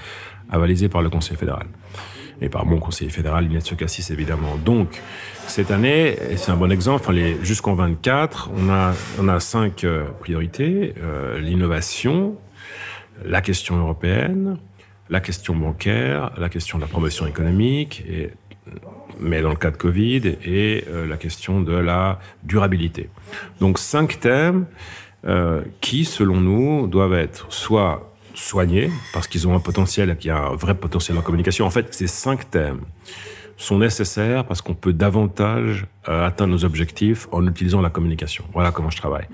avalisée 0.50 0.88
par 0.88 1.02
le 1.02 1.10
Conseil 1.10 1.36
fédéral. 1.36 1.66
Et 2.40 2.48
par 2.48 2.64
mon 2.64 2.78
conseiller 2.78 3.10
fédéral, 3.10 3.46
Ignacio 3.46 3.76
Cassis, 3.76 4.10
évidemment. 4.12 4.56
Donc, 4.64 5.02
cette 5.48 5.72
année, 5.72 6.16
c'est 6.36 6.52
un 6.52 6.56
bon 6.56 6.70
exemple, 6.70 7.12
jusqu'en 7.42 7.74
24, 7.74 8.50
on 8.56 8.70
a, 8.70 8.94
on 9.18 9.28
a 9.28 9.40
cinq 9.40 9.82
euh, 9.82 10.04
priorités. 10.20 10.94
L'innovation, 11.40 12.36
la 13.24 13.40
question 13.40 13.76
européenne, 13.76 14.56
la 15.10 15.20
question 15.20 15.56
bancaire, 15.56 16.30
la 16.38 16.48
question 16.48 16.78
de 16.78 16.82
la 16.82 16.88
promotion 16.88 17.26
économique 17.26 18.04
et 18.08 18.30
mais 19.20 19.42
dans 19.42 19.50
le 19.50 19.56
cas 19.56 19.70
de 19.70 19.76
Covid, 19.76 20.36
et 20.44 20.84
euh, 20.88 21.06
la 21.06 21.16
question 21.16 21.60
de 21.60 21.74
la 21.74 22.18
durabilité. 22.42 23.08
Donc 23.60 23.78
cinq 23.78 24.20
thèmes 24.20 24.66
euh, 25.26 25.62
qui, 25.80 26.04
selon 26.04 26.40
nous, 26.40 26.86
doivent 26.86 27.14
être 27.14 27.52
soit 27.52 28.14
soignés, 28.34 28.90
parce 29.12 29.26
qu'ils 29.26 29.48
ont 29.48 29.54
un 29.54 29.60
potentiel, 29.60 30.16
qu'il 30.16 30.28
y 30.28 30.30
a 30.30 30.38
un 30.38 30.54
vrai 30.54 30.74
potentiel 30.74 31.18
en 31.18 31.22
communication. 31.22 31.66
En 31.66 31.70
fait, 31.70 31.92
ces 31.92 32.06
cinq 32.06 32.50
thèmes 32.50 32.80
sont 33.56 33.78
nécessaires 33.78 34.44
parce 34.44 34.62
qu'on 34.62 34.74
peut 34.74 34.92
davantage 34.92 35.86
euh, 36.08 36.24
atteindre 36.24 36.52
nos 36.52 36.64
objectifs 36.64 37.26
en 37.32 37.44
utilisant 37.46 37.80
la 37.80 37.90
communication. 37.90 38.44
Voilà 38.52 38.70
comment 38.70 38.90
je 38.90 38.96
travaille. 38.96 39.26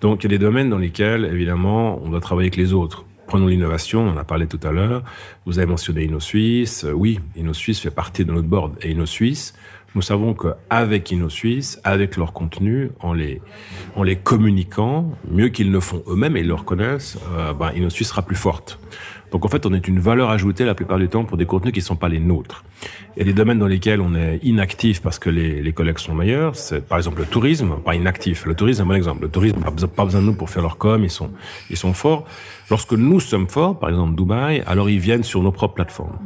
Donc 0.00 0.22
il 0.22 0.30
y 0.30 0.34
a 0.34 0.38
des 0.38 0.44
domaines 0.44 0.70
dans 0.70 0.78
lesquels, 0.78 1.24
évidemment, 1.24 2.00
on 2.02 2.08
doit 2.08 2.20
travailler 2.20 2.46
avec 2.46 2.56
les 2.56 2.72
autres. 2.72 3.04
Prenons 3.32 3.46
l'innovation, 3.46 4.02
on 4.02 4.10
en 4.10 4.18
a 4.18 4.24
parlé 4.24 4.46
tout 4.46 4.60
à 4.62 4.72
l'heure. 4.72 5.02
Vous 5.46 5.58
avez 5.58 5.64
mentionné 5.64 6.04
InnoSuisse. 6.04 6.84
Euh, 6.84 6.92
oui, 6.92 7.18
InnoSuisse 7.34 7.80
fait 7.80 7.90
partie 7.90 8.26
de 8.26 8.30
notre 8.30 8.46
board. 8.46 8.74
Et 8.82 8.90
InnoSuisse, 8.90 9.54
nous 9.94 10.02
savons 10.02 10.34
qu'avec 10.34 11.10
InnoSuisse, 11.10 11.80
avec 11.82 12.18
leur 12.18 12.34
contenu, 12.34 12.90
en 13.00 13.14
les, 13.14 13.40
en 13.96 14.02
les 14.02 14.16
communiquant, 14.16 15.12
mieux 15.30 15.48
qu'ils 15.48 15.70
ne 15.70 15.80
font 15.80 16.02
eux-mêmes 16.08 16.36
et 16.36 16.40
ils 16.40 16.46
le 16.46 16.52
reconnaissent, 16.52 17.16
euh, 17.34 17.54
ben, 17.54 17.72
InnoSuisse 17.74 18.08
sera 18.08 18.20
plus 18.20 18.36
forte. 18.36 18.78
Donc 19.32 19.46
en 19.46 19.48
fait, 19.48 19.64
on 19.64 19.72
est 19.72 19.88
une 19.88 19.98
valeur 19.98 20.30
ajoutée 20.30 20.64
la 20.64 20.74
plupart 20.74 20.98
du 20.98 21.08
temps 21.08 21.24
pour 21.24 21.38
des 21.38 21.46
contenus 21.46 21.72
qui 21.72 21.80
ne 21.80 21.84
sont 21.84 21.96
pas 21.96 22.10
les 22.10 22.20
nôtres. 22.20 22.64
Et 23.16 23.24
les 23.24 23.32
domaines 23.32 23.58
dans 23.58 23.66
lesquels 23.66 24.00
on 24.00 24.14
est 24.14 24.38
inactif 24.42 25.00
parce 25.00 25.18
que 25.18 25.30
les, 25.30 25.62
les 25.62 25.72
collègues 25.72 25.98
sont 25.98 26.14
meilleurs, 26.14 26.54
c'est 26.54 26.86
par 26.86 26.98
exemple 26.98 27.20
le 27.20 27.26
tourisme, 27.26 27.76
pas 27.84 27.94
inactif. 27.94 28.44
Le 28.44 28.54
tourisme, 28.54 28.78
c'est 28.78 28.82
un 28.82 28.86
bon 28.86 28.94
exemple. 28.94 29.22
Le 29.22 29.30
tourisme 29.30 29.58
n'a 29.60 29.70
pas 29.88 30.04
besoin 30.04 30.20
de 30.20 30.26
nous 30.26 30.34
pour 30.34 30.50
faire 30.50 30.62
leur 30.62 30.76
com, 30.76 31.02
ils 31.02 31.10
sont, 31.10 31.30
ils 31.70 31.78
sont 31.78 31.94
forts. 31.94 32.26
Lorsque 32.70 32.92
nous 32.92 33.20
sommes 33.20 33.48
forts, 33.48 33.78
par 33.78 33.88
exemple 33.88 34.14
Dubaï, 34.16 34.62
alors 34.66 34.90
ils 34.90 34.98
viennent 35.00 35.24
sur 35.24 35.42
nos 35.42 35.52
propres 35.52 35.74
plateformes. 35.74 36.18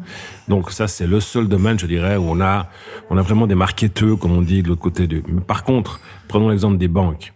Donc 0.49 0.73
ça, 0.73 0.89
c'est 0.89 1.07
le 1.07 1.21
seul 1.21 1.49
domaine, 1.49 1.79
je 1.79 1.87
dirais, 1.87 2.17
où 2.17 2.25
on 2.29 2.41
a, 2.41 2.69
on 3.11 3.17
a 3.17 3.23
vraiment 3.23 3.47
des 3.47 3.55
marketeurs, 3.55 4.19
comme 4.19 4.33
on 4.33 4.43
dit 4.43 4.63
de 4.63 4.69
l'autre 4.69 4.83
côté 4.83 5.07
du. 5.07 5.23
Par 5.47 5.63
contre, 5.63 6.01
prenons 6.29 6.49
l'exemple 6.49 6.77
des 6.77 6.89
banques 6.89 7.33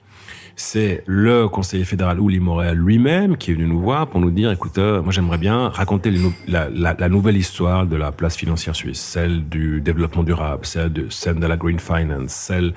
c'est 0.57 1.03
le 1.07 1.49
conseiller 1.49 1.85
fédéral 1.85 2.21
Ouli 2.21 2.41
Morel 2.41 2.77
lui-même 2.77 3.37
qui 3.37 3.51
est 3.51 3.55
venu 3.55 3.67
nous 3.67 3.81
voir 3.81 4.07
pour 4.07 4.21
nous 4.21 4.31
dire, 4.31 4.51
écoute, 4.51 4.79
euh, 4.79 5.03
moi 5.03 5.13
j'aimerais 5.13 5.39
bien 5.39 5.69
raconter 5.69 6.13
la, 6.49 7.09
nouvelle 7.09 7.37
histoire 7.37 7.87
de 7.87 7.97
la 7.97 8.13
place 8.13 8.37
financière 8.37 8.77
suisse, 8.77 9.01
celle 9.01 9.49
du 9.49 9.81
développement 9.81 10.23
durable, 10.23 10.67
celle 10.67 10.93
de, 10.93 11.07
celle 11.11 11.41
de 11.41 11.47
la 11.47 11.57
green 11.57 11.79
finance, 11.79 12.33
celle 12.33 12.75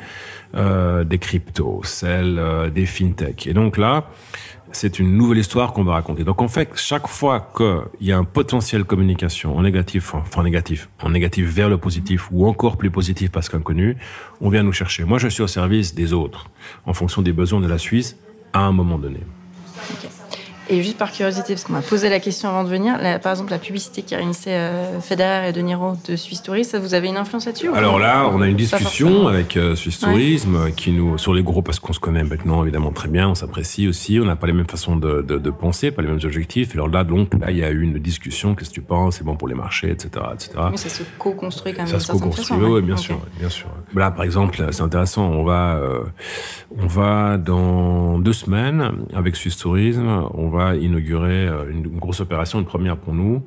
euh, 0.56 1.04
des 1.04 1.18
cryptos, 1.18 1.82
celle 1.84 2.38
euh, 2.38 2.70
des 2.70 2.86
fintech. 2.86 3.48
Et 3.48 3.54
donc 3.54 3.78
là, 3.78 4.06
c'est 4.74 5.00
une 5.00 5.16
nouvelle 5.16 5.38
histoire 5.38 5.74
qu'on 5.74 5.84
va 5.84 5.94
raconter. 5.94 6.24
Donc 6.24 6.42
en 6.42 6.48
fait, 6.48 6.70
chaque 6.76 7.08
fois 7.08 7.52
qu'il 7.56 8.08
y 8.08 8.12
a 8.12 8.18
un 8.18 8.24
potentiel 8.24 8.84
communication 8.84 9.56
en 9.56 9.62
négatif, 9.62 10.14
négatif, 10.44 10.90
en 11.02 11.10
négatif 11.10 11.46
vers 11.48 11.70
le 11.70 11.78
positif 11.78 12.30
ou 12.32 12.48
encore 12.48 12.78
plus 12.78 12.92
positif 12.92 13.32
parce 13.32 13.50
qu'inconnu, 13.50 13.98
on 14.42 14.50
vient 14.50 14.64
nous 14.64 14.74
chercher. 14.74 15.04
Moi, 15.04 15.20
je 15.20 15.28
suis 15.28 15.44
au 15.44 15.48
service 15.48 15.96
des 15.96 16.14
autres 16.14 16.48
en 16.86 16.94
fonction 16.94 17.22
des 17.22 17.34
besoins 17.34 17.62
de 17.62 17.68
la 17.68 17.78
Suisse 17.78 18.18
à 18.52 18.62
un 18.62 18.72
moment 18.72 18.98
donné. 18.98 19.20
Et 20.69 20.82
juste 20.82 20.97
par 20.97 21.12
curiosité, 21.12 21.54
parce 21.54 21.65
qu'on 21.65 21.73
m'a 21.73 21.82
posé 21.82 22.10
la 22.10 22.19
question 22.19 22.49
avant 22.49 22.63
de 22.63 22.69
venir, 22.69 22.97
par 23.21 23.32
exemple 23.32 23.52
la 23.52 23.60
publicité 23.60 24.02
qui 24.02 24.15
réunissait 24.15 24.56
euh, 24.56 24.99
Federer 25.02 25.49
et 25.49 25.52
De 25.52 25.62
Niro 25.62 25.95
de 26.08 26.15
Swiss 26.15 26.41
Tourisme, 26.41 26.78
vous 26.80 26.93
avez 26.93 27.10
une 27.10 27.17
influence 27.17 27.45
là-dessus 27.45 27.69
Alors 27.73 27.99
là, 27.99 28.30
on 28.34 28.41
a 28.41 28.47
une 28.47 28.56
discussion 28.56 29.28
avec 29.28 29.58
euh, 29.58 29.76
Swiss 29.76 29.99
Tourisme 29.99 30.71
qui 30.71 30.91
nous 30.91 31.17
sur 31.17 31.34
les 31.34 31.43
gros 31.43 31.62
parce 31.62 31.80
qu'on 31.80 31.93
se 31.93 31.99
connaît 31.99 32.23
maintenant 32.23 32.63
évidemment 32.63 32.91
très 32.91 33.10
bien, 33.10 33.30
on 33.30 33.36
s'apprécie 33.36 33.88
aussi, 33.88 34.19
on 34.21 34.26
n'a 34.26 34.36
pas 34.36 34.47
les 34.47 34.54
mêmes 34.54 34.67
façons 34.67 34.95
de, 34.95 35.21
de, 35.21 35.38
de, 35.38 35.49
penser, 35.49 35.91
pas 35.91 36.02
les 36.02 36.08
mêmes 36.08 36.19
objectifs. 36.23 36.71
Et 36.71 36.73
alors 36.76 36.88
là, 36.88 37.04
donc 37.04 37.34
là, 37.39 37.52
il 37.52 37.58
y 37.58 37.63
a 37.63 37.69
eu 37.69 37.82
une 37.82 37.99
discussion. 37.99 38.56
Qu'est-ce 38.56 38.69
que 38.69 38.76
tu 38.76 38.82
penses 38.82 39.17
C'est 39.17 39.23
bon 39.23 39.36
pour 39.36 39.47
les 39.47 39.56
marchés, 39.56 39.91
etc., 39.91 40.26
etc. 40.34 40.52
Mais 40.71 40.78
ça 40.78 40.89
se 40.89 41.04
co-construit 41.17 41.73
quand 41.73 41.84
même. 41.84 41.88
Ça 41.88 41.99
se 41.99 42.12
co-construit, 42.12 42.58
oui, 42.58 42.82
bien 42.82 42.97
sûr, 42.97 43.19
bien 43.39 43.49
sûr. 43.49 43.67
Là, 43.95 44.12
par 44.12 44.23
exemple, 44.23 44.65
c'est 44.71 44.82
intéressant. 44.82 45.26
On 45.26 45.43
va, 45.43 45.76
euh, 45.76 46.04
on 46.78 46.88
va 46.88 47.38
dans 47.38 48.19
deux 48.19 48.34
semaines 48.34 48.91
avec 49.13 49.36
Swiss 49.36 49.58
Tourisme, 49.58 50.26
on 50.34 50.49
va 50.54 50.76
inaugurer 50.76 51.48
euh, 51.48 51.70
une, 51.70 51.88
grosse 51.98 52.20
opération, 52.20 52.60
une 52.60 52.66
première 52.66 52.98
pour 52.98 53.13
nous. 53.13 53.46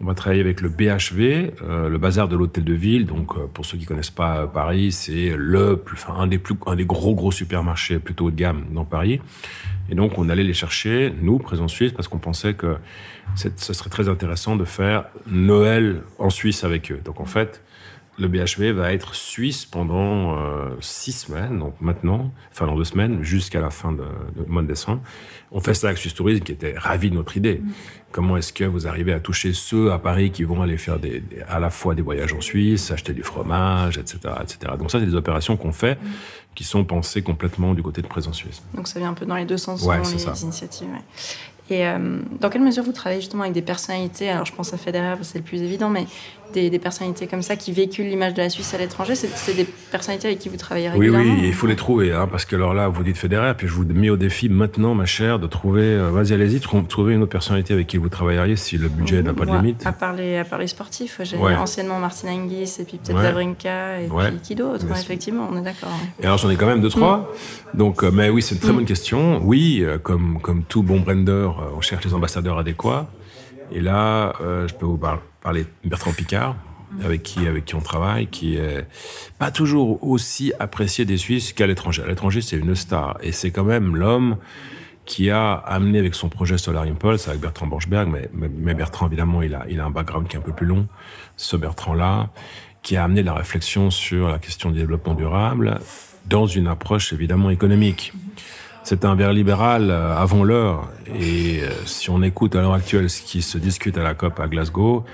On 0.00 0.04
va 0.04 0.14
travailler 0.14 0.40
avec 0.40 0.60
le 0.60 0.68
BHV, 0.68 1.52
euh, 1.62 1.88
le 1.88 1.98
bazar 1.98 2.28
de 2.28 2.36
l'hôtel 2.36 2.64
de 2.64 2.72
ville. 2.72 3.06
Donc, 3.06 3.36
euh, 3.36 3.46
pour 3.52 3.64
ceux 3.64 3.78
qui 3.78 3.84
connaissent 3.84 4.10
pas 4.10 4.46
Paris, 4.46 4.92
c'est 4.92 5.34
le 5.36 5.76
plus, 5.76 5.98
un 6.08 6.26
des 6.26 6.38
plus, 6.38 6.54
un 6.66 6.76
des 6.76 6.84
gros 6.84 7.14
gros 7.14 7.30
supermarchés 7.30 7.98
plutôt 7.98 8.26
haut 8.26 8.30
de 8.30 8.36
gamme 8.36 8.64
dans 8.72 8.84
Paris. 8.84 9.20
Et 9.90 9.94
donc, 9.94 10.18
on 10.18 10.28
allait 10.28 10.44
les 10.44 10.54
chercher, 10.54 11.12
nous, 11.22 11.38
présents 11.38 11.68
Suisse, 11.68 11.92
parce 11.92 12.08
qu'on 12.08 12.18
pensait 12.18 12.54
que 12.54 12.76
ce 13.34 13.72
serait 13.72 13.90
très 13.90 14.08
intéressant 14.08 14.56
de 14.56 14.64
faire 14.64 15.04
Noël 15.26 16.02
en 16.18 16.30
Suisse 16.30 16.64
avec 16.64 16.90
eux. 16.90 17.00
Donc, 17.04 17.20
en 17.20 17.24
fait, 17.24 17.62
le 18.18 18.28
BHV 18.28 18.72
va 18.72 18.92
être 18.92 19.14
suisse 19.14 19.66
pendant 19.66 20.36
euh, 20.36 20.70
six 20.80 21.12
semaines, 21.12 21.58
donc 21.58 21.74
maintenant, 21.80 22.30
enfin 22.50 22.66
dans 22.66 22.76
deux 22.76 22.84
semaines, 22.84 23.22
jusqu'à 23.22 23.60
la 23.60 23.70
fin 23.70 23.92
de, 23.92 24.04
mois 24.46 24.62
de 24.62 24.68
décembre. 24.68 25.02
On 25.52 25.60
fait 25.60 25.74
ça 25.74 25.88
avec 25.88 25.98
Suisse 25.98 26.14
Tourisme, 26.14 26.42
qui 26.42 26.52
était 26.52 26.74
ravi 26.76 27.10
de 27.10 27.14
notre 27.14 27.36
idée. 27.36 27.60
Mm. 27.62 27.72
Comment 28.12 28.36
est-ce 28.36 28.52
que 28.52 28.64
vous 28.64 28.86
arrivez 28.86 29.12
à 29.12 29.20
toucher 29.20 29.52
ceux 29.52 29.92
à 29.92 29.98
Paris 29.98 30.30
qui 30.30 30.44
vont 30.44 30.62
aller 30.62 30.78
faire 30.78 30.98
des, 30.98 31.22
à 31.48 31.60
la 31.60 31.68
fois 31.70 31.94
des 31.94 32.02
voyages 32.02 32.32
en 32.32 32.40
Suisse, 32.40 32.90
acheter 32.90 33.12
du 33.12 33.22
fromage, 33.22 33.98
etc., 33.98 34.18
etc. 34.40 34.72
Donc 34.78 34.90
ça, 34.90 34.98
c'est 34.98 35.06
des 35.06 35.14
opérations 35.14 35.56
qu'on 35.56 35.72
fait, 35.72 35.96
mm. 35.96 36.06
qui 36.54 36.64
sont 36.64 36.84
pensées 36.84 37.22
complètement 37.22 37.74
du 37.74 37.82
côté 37.82 38.00
de 38.00 38.06
Présence 38.06 38.36
Suisse. 38.36 38.62
Donc 38.74 38.88
ça 38.88 38.98
vient 38.98 39.10
un 39.10 39.14
peu 39.14 39.26
dans 39.26 39.36
les 39.36 39.44
deux 39.44 39.58
sens, 39.58 39.82
ouais, 39.82 39.98
les 39.98 40.18
ça. 40.18 40.32
initiatives. 40.42 40.88
Ouais. 40.88 41.02
Et 41.68 41.86
euh, 41.86 42.20
dans 42.40 42.48
quelle 42.48 42.62
mesure 42.62 42.84
vous 42.84 42.92
travaillez 42.92 43.20
justement 43.20 43.42
avec 43.42 43.54
des 43.54 43.62
personnalités? 43.62 44.28
Alors 44.30 44.46
je 44.46 44.54
pense 44.54 44.72
à 44.72 44.78
Federer, 44.78 45.16
c'est 45.22 45.38
le 45.38 45.44
plus 45.44 45.62
évident, 45.62 45.90
mais 45.90 46.06
des, 46.52 46.70
des, 46.70 46.78
personnalités 46.78 47.26
comme 47.26 47.42
ça 47.42 47.56
qui 47.56 47.72
véhiculent 47.72 48.08
l'image 48.08 48.34
de 48.34 48.42
la 48.42 48.50
Suisse 48.50 48.72
à 48.74 48.78
l'étranger 48.78 49.14
C'est 49.14 49.54
des 49.54 49.66
personnalités 49.90 50.28
avec 50.28 50.38
qui 50.38 50.48
vous 50.48 50.56
travaillez 50.56 50.88
régulièrement 50.88 51.18
Oui, 51.18 51.38
oui, 51.40 51.48
il 51.48 51.54
faut 51.54 51.66
les 51.66 51.76
trouver, 51.76 52.12
hein, 52.12 52.28
parce 52.30 52.44
que 52.44 52.56
alors 52.56 52.74
là, 52.74 52.88
vous 52.88 53.02
dites 53.02 53.16
Federer, 53.16 53.54
puis 53.56 53.66
je 53.66 53.72
vous 53.72 53.84
mets 53.84 54.10
au 54.10 54.16
défi 54.16 54.48
maintenant, 54.48 54.94
ma 54.94 55.06
chère, 55.06 55.38
de 55.38 55.46
trouver, 55.46 55.82
euh, 55.82 56.10
vas-y, 56.10 56.32
allez-y, 56.32 56.60
trouver 56.60 57.14
une 57.14 57.22
autre 57.22 57.32
personnalité 57.32 57.74
avec 57.74 57.86
qui 57.86 57.96
vous 57.96 58.08
travailleriez 58.08 58.56
si 58.56 58.78
le 58.78 58.88
budget 58.88 59.22
n'a 59.22 59.34
pas 59.34 59.46
de 59.46 59.52
limite. 59.52 59.86
À 59.86 59.92
parler 59.92 60.66
sportif, 60.66 61.20
j'ai 61.22 61.36
anciennement 61.36 61.98
Martin 61.98 62.28
Hingis, 62.28 62.76
et 62.80 62.84
puis 62.84 62.98
peut-être 62.98 63.36
ouais. 63.36 64.28
et 64.28 64.30
puis 64.30 64.40
qui 64.42 64.54
d'autre, 64.54 64.86
effectivement, 64.90 65.48
on 65.50 65.58
est 65.58 65.62
d'accord. 65.62 65.90
Et 66.20 66.26
alors 66.26 66.38
j'en 66.38 66.50
ai 66.50 66.56
quand 66.56 66.66
même 66.66 66.80
deux, 66.80 66.88
trois. 66.88 67.32
Mm. 67.74 67.78
Donc, 67.78 68.02
euh, 68.02 68.10
mais 68.12 68.30
oui, 68.30 68.42
c'est 68.42 68.54
une 68.54 68.60
très 68.60 68.72
mm. 68.72 68.76
bonne 68.76 68.84
question. 68.84 69.40
Oui, 69.42 69.84
comme, 70.02 70.38
comme 70.40 70.62
tout 70.62 70.82
bon 70.82 71.00
brander, 71.00 71.30
euh, 71.32 71.76
on 71.76 71.80
cherche 71.80 72.04
les 72.04 72.14
ambassadeurs 72.14 72.58
adéquats. 72.58 73.08
Et 73.72 73.80
là, 73.80 74.34
euh, 74.40 74.68
je 74.68 74.74
peux 74.74 74.86
vous 74.86 75.00
parler 75.42 75.64
de 75.84 75.88
Bertrand 75.88 76.12
Picard, 76.12 76.56
avec 77.04 77.22
qui, 77.22 77.46
avec 77.46 77.64
qui 77.64 77.74
on 77.74 77.80
travaille, 77.80 78.28
qui 78.28 78.56
est 78.56 78.86
pas 79.38 79.50
toujours 79.50 80.02
aussi 80.04 80.52
apprécié 80.58 81.04
des 81.04 81.16
Suisses 81.16 81.52
qu'à 81.52 81.66
l'étranger. 81.66 82.02
À 82.02 82.06
l'étranger, 82.06 82.40
c'est 82.40 82.56
une 82.56 82.74
star. 82.74 83.18
Et 83.22 83.32
c'est 83.32 83.50
quand 83.50 83.64
même 83.64 83.96
l'homme 83.96 84.36
qui 85.04 85.30
a 85.30 85.54
amené 85.54 85.98
avec 85.98 86.14
son 86.14 86.28
projet 86.28 86.58
Solar 86.58 86.82
Impulse, 86.82 87.28
avec 87.28 87.40
Bertrand 87.40 87.66
Borchberg, 87.66 88.08
mais, 88.08 88.28
mais, 88.32 88.74
Bertrand, 88.74 89.06
évidemment, 89.06 89.40
il 89.40 89.54
a, 89.54 89.64
il 89.68 89.80
a 89.80 89.84
un 89.84 89.90
background 89.90 90.26
qui 90.26 90.36
est 90.36 90.38
un 90.38 90.42
peu 90.42 90.52
plus 90.52 90.66
long, 90.66 90.88
ce 91.36 91.56
Bertrand-là, 91.56 92.30
qui 92.82 92.96
a 92.96 93.04
amené 93.04 93.22
la 93.22 93.34
réflexion 93.34 93.90
sur 93.90 94.28
la 94.28 94.38
question 94.38 94.70
du 94.70 94.78
développement 94.78 95.14
durable 95.14 95.78
dans 96.26 96.46
une 96.46 96.66
approche 96.66 97.12
évidemment 97.12 97.50
économique. 97.50 98.12
C'est 98.86 99.04
un 99.04 99.16
vers 99.16 99.32
libéral 99.32 99.90
euh, 99.90 100.14
avant 100.16 100.44
l'heure. 100.44 100.88
Et 101.18 101.58
euh, 101.60 101.70
si 101.86 102.08
on 102.08 102.22
écoute 102.22 102.54
à 102.54 102.60
l'heure 102.60 102.74
actuelle 102.74 103.10
ce 103.10 103.20
qui 103.20 103.42
se 103.42 103.58
discute 103.58 103.98
à 103.98 104.04
la 104.04 104.14
COP 104.14 104.38
à 104.38 104.46
Glasgow, 104.46 105.04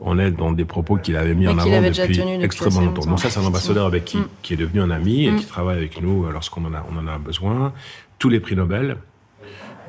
on 0.00 0.16
est 0.20 0.30
dans 0.30 0.52
des 0.52 0.64
propos 0.64 0.94
qu'il 0.94 1.16
avait 1.16 1.34
mis 1.34 1.48
en 1.48 1.58
avant 1.58 1.82
depuis, 1.82 2.20
extrêmement 2.40 2.82
longtemps. 2.82 3.04
Donc 3.04 3.18
ça, 3.18 3.28
c'est 3.28 3.40
un 3.40 3.44
ambassadeur 3.44 3.84
avec 3.86 4.04
qui, 4.04 4.18
mm. 4.18 4.28
qui 4.42 4.52
est 4.54 4.56
devenu 4.56 4.80
un 4.80 4.92
ami 4.92 5.24
et 5.24 5.32
mm. 5.32 5.36
qui 5.38 5.46
travaille 5.46 5.76
avec 5.76 6.00
nous 6.00 6.24
euh, 6.24 6.30
lorsqu'on 6.30 6.64
en 6.66 6.72
a, 6.72 6.86
on 6.88 6.96
en 6.96 7.08
a 7.08 7.18
besoin. 7.18 7.72
Tous 8.20 8.28
les 8.28 8.38
prix 8.38 8.54
Nobel, 8.54 8.96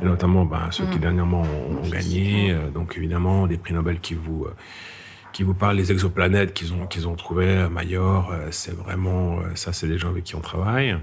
et 0.02 0.06
notamment 0.06 0.43
ben, 0.43 0.71
ceux 0.71 0.88
qui 0.88 0.97
mm. 0.97 1.02
dernièrement 1.02 1.43
ont, 1.43 1.88
gagné. 1.88 2.56
donc 2.73 2.95
évidemment, 2.97 3.45
des 3.45 3.58
prix 3.58 3.76
Nobel 3.76 4.00
qui 4.00 4.15
vous 4.15 4.47
qui 5.32 5.43
vous 5.43 5.54
parlent 5.54 5.78
des 5.78 5.91
exoplanètes 5.91 6.56
qu'ils 6.56 6.73
ont 6.73 6.88
qu'ils 6.88 7.08
ont 7.08 7.13
trouvé 7.13 7.56
à 7.56 7.69
Major. 7.69 8.34
C'est 8.50 8.76
vraiment 8.76 9.38
ça, 9.54 9.73
c'est 9.73 9.86
les 9.86 10.00
gens 10.00 10.10
avec 10.10 10.23
qui 10.23 10.36
on 10.36 10.41
travaille. 10.41 10.97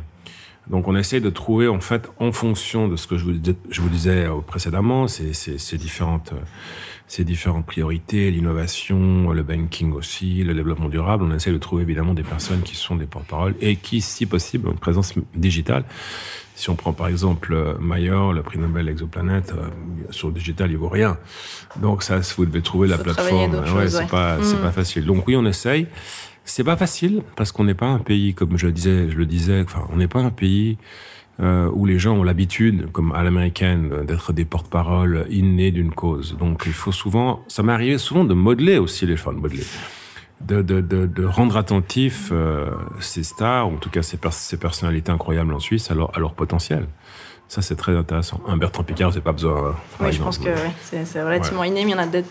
Donc 0.69 0.89
on 0.89 0.97
essaie 0.97 1.21
de 1.21 1.31
trouver 1.31 1.69
en 1.69 1.81
fait 1.81 2.11
en 2.19 2.33
fonction 2.33 2.89
de 2.89 2.97
ce 2.97 3.07
que 3.07 3.17
je 3.17 3.25
vous, 3.25 3.33
je 3.71 3.81
vous 3.81 3.89
disais 3.89 4.27
euh, 4.27 4.41
précédemment, 4.41 5.09
ces, 5.09 5.77
différentes, 5.77 6.33
euh, 6.33 6.41
ces 7.07 7.25
différentes 7.25 7.67
priorités, 7.67 8.31
l'innovation, 8.31 9.31
le 9.31 9.43
banking 9.43 9.93
aussi, 9.93 10.43
le 10.43 10.55
développement 10.55 10.89
durable. 10.89 11.25
On 11.25 11.35
essaie 11.35 11.53
de 11.53 11.59
trouver 11.59 11.83
évidemment 11.83 12.15
des 12.15 12.23
personnes 12.23 12.63
qui 12.63 12.77
sont 12.77 12.97
des 12.97 13.07
porte-parole 13.07 13.55
et 13.61 13.77
qui, 13.77 14.01
si 14.01 14.25
possible, 14.25 14.69
ont 14.69 14.73
une 14.73 14.79
présence 14.79 15.13
digitale. 15.35 15.85
Si 16.55 16.71
on 16.71 16.77
prend 16.77 16.93
par 16.93 17.09
exemple 17.09 17.53
euh, 17.53 17.75
Mayor, 17.79 18.33
le 18.33 18.43
prix 18.43 18.59
Nobel 18.59 18.89
Exoplanète, 18.89 19.53
sur 20.11 20.29
le 20.29 20.35
digital, 20.35 20.71
il 20.71 20.79
vaut 20.79 20.89
rien. 20.89 21.19
Donc 21.77 22.03
ça, 22.03 22.21
vous 22.37 22.47
devez 22.47 22.63
trouver 22.63 22.89
la 22.89 22.97
plateforme. 22.97 23.55
Ouais, 23.77 23.89
c'est 23.89 24.09
pas, 24.09 24.39
c'est 24.43 24.61
pas 24.61 24.73
facile. 24.73 25.05
Donc 25.05 25.27
oui, 25.27 25.37
on 25.37 25.45
essaye. 25.45 25.89
C'est 26.45 26.65
pas 26.65 26.77
facile 26.77 27.23
parce 27.37 27.53
qu'on 27.53 27.65
n'est 27.65 27.75
pas 27.75 27.87
un 27.87 27.99
pays, 27.99 28.35
comme 28.35 28.59
je 28.59 28.67
le 28.67 28.73
disais, 28.73 29.11
je 29.11 29.17
le 29.17 29.27
disais, 29.27 29.63
enfin, 29.63 29.87
on 29.93 29.97
n'est 29.97 30.09
pas 30.09 30.21
un 30.21 30.31
pays 30.31 30.77
euh, 31.41 31.71
où 31.73 31.87
les 31.87 31.99
gens 31.99 32.15
ont 32.17 32.23
l'habitude, 32.23 32.93
comme 32.93 33.13
à 33.13 33.23
l'américaine, 33.23 34.05
d'être 34.05 34.33
des 34.33 34.45
porte-parole 34.45 35.27
innés 35.31 35.71
d'une 35.71 35.91
cause. 35.91 36.37
Donc, 36.39 36.65
il 36.67 36.73
faut 36.73 36.93
souvent, 36.93 37.43
ça 37.49 37.63
m'est 37.63 37.73
arrivé 37.73 37.99
souvent 37.99 38.25
de 38.25 38.35
modeler 38.35 38.79
aussi 38.79 39.07
les, 39.07 39.17
femmes, 39.17 39.37
de 39.37 39.41
modeler, 39.41 39.65
de, 40.43 40.63
de, 40.63 40.81
de, 40.81 41.07
de 41.07 41.25
rendre 41.25 41.57
attentif 41.57 42.29
euh, 42.31 42.71
ces 43.01 43.23
stars, 43.23 43.67
en 43.67 43.77
tout 43.77 43.91
cas 43.91 44.03
ces, 44.03 44.19
ces 44.31 44.57
personnalités 44.59 45.11
incroyables 45.11 45.55
en 45.55 45.61
Suisse, 45.61 45.91
à 45.91 45.95
leur, 45.95 46.15
à 46.17 46.21
leur 46.21 46.35
potentiel. 46.35 46.87
Ça, 47.49 47.63
c'est 47.63 47.77
très 47.77 47.97
intéressant. 47.97 48.41
Un 48.47 48.57
Bertrand 48.57 48.85
Picard, 48.85 49.13
c'est 49.13 49.21
pas 49.21 49.33
besoin. 49.33 49.71
Hein, 49.71 49.75
oui, 50.01 50.13
je 50.13 50.23
pense 50.23 50.39
que 50.39 50.51
c'est 50.83 51.23
relativement 51.23 51.65
inné, 51.65 51.85
mais 51.85 51.93
il 51.93 51.95
y 51.95 51.97
en 51.97 52.03
a 52.03 52.07
d'autres 52.07 52.29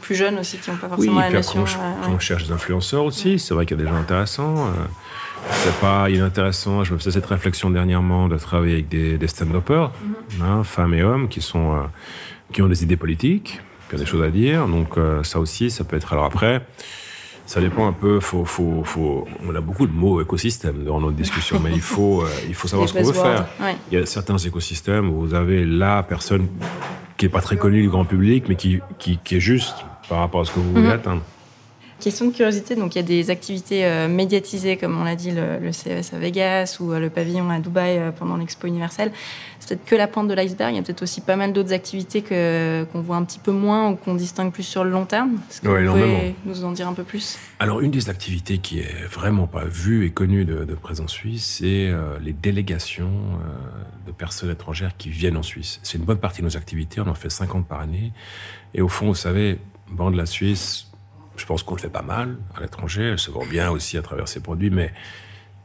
plus 0.00 0.14
jeunes 0.14 0.38
aussi 0.38 0.58
qui 0.58 0.70
n'ont 0.70 0.76
pas 0.76 0.88
forcément 0.88 1.20
la 1.20 1.30
notion. 1.30 1.64
On, 2.06 2.12
on, 2.12 2.18
cherche 2.18 2.44
des 2.44 2.52
influenceurs 2.52 3.04
aussi, 3.04 3.38
c'est 3.38 3.54
vrai 3.54 3.66
qu'il 3.66 3.78
y 3.78 3.80
a 3.80 3.84
des 3.84 3.90
gens 3.90 3.96
intéressants. 3.96 4.68
Euh, 4.68 4.70
c'est 5.50 5.78
pas 5.80 6.10
inintéressant. 6.10 6.82
Je 6.84 6.92
me 6.92 6.98
faisais 6.98 7.12
cette 7.12 7.26
réflexion 7.26 7.70
dernièrement 7.70 8.28
de 8.28 8.36
travailler 8.36 8.74
avec 8.74 8.88
des, 8.88 9.18
des 9.18 9.28
stand-uppers, 9.28 9.90
mhm. 9.90 10.42
hein, 10.42 10.64
femmes 10.64 10.94
et 10.94 11.02
hommes, 11.02 11.28
qui 11.28 11.40
sont 11.40 11.74
euh, 11.74 11.80
qui 12.52 12.62
ont 12.62 12.68
des 12.68 12.82
idées 12.82 12.96
politiques, 12.96 13.60
qui 13.88 13.94
ont 13.94 13.98
des 13.98 14.06
choses 14.06 14.22
à 14.22 14.30
dire. 14.30 14.66
Donc 14.66 14.96
euh, 14.96 15.22
ça 15.22 15.38
aussi, 15.38 15.70
ça 15.70 15.84
peut 15.84 15.96
être. 15.96 16.12
Alors 16.12 16.24
après, 16.24 16.66
ça 17.44 17.60
dépend 17.60 17.86
un 17.86 17.92
peu. 17.92 18.18
Faut, 18.18 18.44
faut, 18.44 18.82
faut, 18.84 19.28
on 19.46 19.54
a 19.54 19.60
beaucoup 19.60 19.86
de 19.86 19.92
mots 19.92 20.20
écosystème 20.20 20.84
dans 20.84 21.00
notre 21.00 21.16
discussion, 21.16 21.60
mais 21.62 21.70
il 21.72 21.82
faut, 21.82 22.24
il 22.48 22.54
faut 22.54 22.66
savoir 22.68 22.88
ce 22.88 22.94
qu'on 22.94 23.04
veut 23.04 23.12
faire. 23.12 23.46
Il 23.92 23.98
y 23.98 24.02
a 24.02 24.06
certains 24.06 24.38
écosystèmes 24.38 25.10
où 25.10 25.26
vous 25.26 25.34
avez 25.34 25.64
la 25.64 26.02
personne 26.02 26.48
qui 27.16 27.26
est 27.26 27.30
pas 27.30 27.40
très 27.40 27.56
connu 27.56 27.82
du 27.82 27.88
grand 27.88 28.04
public, 28.04 28.44
mais 28.48 28.56
qui, 28.56 28.80
qui, 28.98 29.18
qui 29.18 29.36
est 29.36 29.40
juste 29.40 29.84
par 30.08 30.18
rapport 30.18 30.42
à 30.42 30.44
ce 30.44 30.52
que 30.52 30.60
vous 30.60 30.70
voulez 30.70 30.86
mhm. 30.86 30.92
atteindre. 30.92 31.22
Question 31.98 32.26
de 32.26 32.32
curiosité, 32.32 32.76
donc 32.76 32.94
il 32.94 32.98
y 32.98 33.00
a 33.00 33.04
des 33.04 33.30
activités 33.30 33.86
euh, 33.86 34.06
médiatisées, 34.06 34.76
comme 34.76 35.00
on 35.00 35.04
l'a 35.04 35.16
dit, 35.16 35.30
le, 35.30 35.72
CES 35.72 36.12
à 36.12 36.18
Vegas 36.18 36.76
ou 36.78 36.92
euh, 36.92 37.00
le 37.00 37.08
pavillon 37.08 37.48
à 37.48 37.58
Dubaï 37.58 37.96
euh, 37.96 38.10
pendant 38.10 38.36
l'expo 38.36 38.66
universelle. 38.66 39.12
C'est 39.60 39.70
peut-être 39.70 39.84
que 39.86 39.96
la 39.96 40.06
pointe 40.06 40.28
de 40.28 40.34
l'iceberg. 40.34 40.74
Il 40.74 40.76
y 40.76 40.78
a 40.78 40.82
peut-être 40.82 41.02
aussi 41.02 41.22
pas 41.22 41.36
mal 41.36 41.54
d'autres 41.54 41.72
activités 41.72 42.20
que, 42.20 42.84
qu'on 42.92 43.00
voit 43.00 43.16
un 43.16 43.24
petit 43.24 43.38
peu 43.38 43.50
moins 43.50 43.88
ou 43.88 43.96
qu'on 43.96 44.14
distingue 44.14 44.52
plus 44.52 44.62
sur 44.62 44.84
le 44.84 44.90
long 44.90 45.06
terme. 45.06 45.38
Est-ce 45.48 45.62
que 45.62 45.68
vous 45.68 45.92
pouvez 45.92 46.34
nous 46.44 46.64
en 46.64 46.72
dire 46.72 46.86
un 46.86 46.92
peu 46.92 47.02
plus? 47.02 47.38
Alors, 47.60 47.80
une 47.80 47.90
des 47.90 48.10
activités 48.10 48.58
qui 48.58 48.80
est 48.80 49.06
vraiment 49.10 49.46
pas 49.46 49.64
vue 49.64 50.04
et 50.04 50.10
connue 50.10 50.44
de, 50.44 50.66
de 50.66 50.74
Présence 50.74 51.12
Suisse, 51.12 51.56
c'est 51.58 51.90
les 52.22 52.32
délégations 52.34 53.10
de 54.06 54.12
personnes 54.12 54.50
étrangères 54.50 54.96
qui 54.98 55.08
viennent 55.08 55.38
en 55.38 55.42
Suisse. 55.42 55.80
C'est 55.82 55.96
une 55.96 56.04
bonne 56.04 56.18
partie 56.18 56.42
de 56.42 56.46
nos 56.46 56.56
activités. 56.58 57.00
On 57.00 57.08
en 57.08 57.14
fait 57.14 57.30
50 57.30 57.66
par 57.66 57.80
année. 57.80 58.12
Et 58.74 58.82
au 58.82 58.88
fond, 58.88 59.06
vous 59.06 59.14
savez, 59.14 59.58
Banque 59.90 60.12
de 60.12 60.18
la 60.18 60.26
Suisse, 60.26 60.85
je 61.36 61.46
pense 61.46 61.62
qu'on 61.62 61.74
le 61.74 61.80
fait 61.80 61.88
pas 61.88 62.02
mal 62.02 62.36
à 62.56 62.60
l'étranger. 62.60 63.10
Elle 63.10 63.18
se 63.18 63.30
vend 63.30 63.44
bien 63.46 63.70
aussi 63.70 63.98
à 63.98 64.02
travers 64.02 64.28
ses 64.28 64.40
produits, 64.40 64.70
mais 64.70 64.92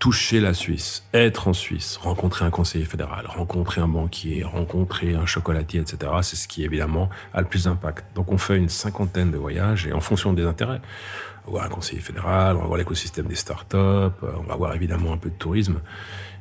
toucher 0.01 0.39
la 0.39 0.55
Suisse, 0.55 1.05
être 1.13 1.47
en 1.47 1.53
Suisse, 1.53 1.97
rencontrer 1.97 2.43
un 2.43 2.49
conseiller 2.49 2.85
fédéral, 2.85 3.27
rencontrer 3.27 3.81
un 3.81 3.87
banquier, 3.87 4.43
rencontrer 4.43 5.13
un 5.13 5.27
chocolatier, 5.27 5.79
etc., 5.79 6.11
c'est 6.23 6.35
ce 6.35 6.47
qui 6.47 6.63
évidemment 6.63 7.11
a 7.35 7.41
le 7.41 7.47
plus 7.47 7.65
d'impact. 7.65 8.03
Donc 8.15 8.31
on 8.31 8.39
fait 8.39 8.57
une 8.57 8.67
cinquantaine 8.67 9.29
de 9.29 9.37
voyages 9.37 9.85
et 9.85 9.93
en 9.93 9.99
fonction 9.99 10.33
des 10.33 10.43
intérêts, 10.43 10.81
on 11.45 11.51
va 11.51 11.51
voir 11.51 11.65
un 11.65 11.69
conseiller 11.69 12.01
fédéral, 12.01 12.55
on 12.55 12.61
va 12.61 12.65
voir 12.65 12.77
l'écosystème 12.79 13.27
des 13.27 13.35
startups, 13.35 13.77
on 13.77 14.43
va 14.47 14.55
voir 14.55 14.73
évidemment 14.73 15.13
un 15.13 15.17
peu 15.17 15.29
de 15.29 15.35
tourisme. 15.35 15.81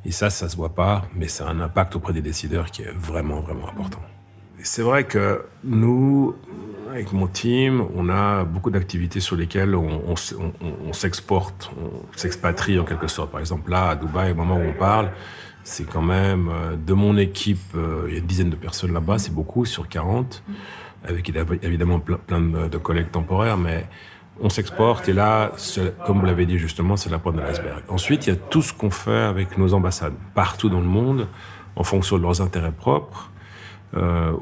Et 0.07 0.11
ça, 0.11 0.31
ça 0.31 0.49
se 0.49 0.57
voit 0.57 0.75
pas, 0.75 1.05
mais 1.15 1.29
ça 1.29 1.47
a 1.47 1.51
un 1.51 1.61
impact 1.61 1.97
auprès 1.97 2.15
des 2.15 2.23
décideurs 2.23 2.71
qui 2.71 2.81
est 2.81 2.93
vraiment, 2.93 3.41
vraiment 3.41 3.69
important. 3.69 4.01
C'est 4.63 4.83
vrai 4.83 5.05
que 5.05 5.45
nous, 5.65 6.35
avec 6.93 7.13
mon 7.13 7.27
team, 7.27 7.85
on 7.95 8.09
a 8.09 8.45
beaucoup 8.45 8.71
d'activités 8.71 9.21
sur 9.21 9.37
lesquelles 9.37 9.75
on, 9.75 10.17
s'exporte, 10.93 11.71
on 11.81 12.13
s'expatrie 12.17 12.79
en 12.79 12.85
quelque 12.85 13.09
sorte. 13.09 13.31
Par 13.31 13.41
exemple, 13.41 13.71
là, 13.71 13.91
à 13.91 13.97
Dubaï, 13.97 14.33
au 14.33 14.35
moment 14.35 14.57
où 14.57 14.65
on 14.69 14.73
parle, 14.73 15.11
c'est 15.63 15.85
quand 15.85 16.03
même 16.03 16.49
euh, 16.49 16.77
de 16.77 16.93
mon 16.95 17.17
équipe, 17.17 17.75
euh, 17.75 18.07
il 18.09 18.15
y 18.15 18.17
a 18.17 18.19
une 18.21 18.27
dizaine 18.27 18.51
de 18.51 18.57
personnes 18.57 18.93
là-bas, 18.93 19.19
c'est 19.19 19.35
beaucoup 19.35 19.65
sur 19.65 19.89
40, 19.89 20.43
avec 21.05 21.33
évidemment 21.63 22.01
plein 22.01 22.41
de 22.41 22.79
collègues 22.79 23.11
temporaires, 23.11 23.57
mais 23.57 23.87
on 24.41 24.49
s'exporte 24.49 25.09
et 25.09 25.13
là, 25.13 25.53
comme 26.07 26.21
vous 26.21 26.27
l'avez 26.27 26.47
dit 26.47 26.59
justement, 26.59 26.97
c'est 26.97 27.11
la 27.11 27.19
pointe 27.19 27.37
de 27.37 27.41
l'iceberg. 27.41 27.83
Ensuite, 27.89 28.27
il 28.27 28.31
y 28.31 28.33
a 28.33 28.37
tout 28.37 28.63
ce 28.63 28.73
qu'on 28.73 28.91
fait 28.91 29.11
avec 29.11 29.59
nos 29.59 29.75
ambassades 29.75 30.15
partout 30.35 30.69
dans 30.69 30.81
le 30.81 30.87
monde, 30.87 31.29
en 31.77 31.85
fonction 31.85 32.17
de 32.17 32.23
leurs 32.23 32.41
intérêts 32.41 32.73
propres, 32.73 33.31
euh, 33.97 34.33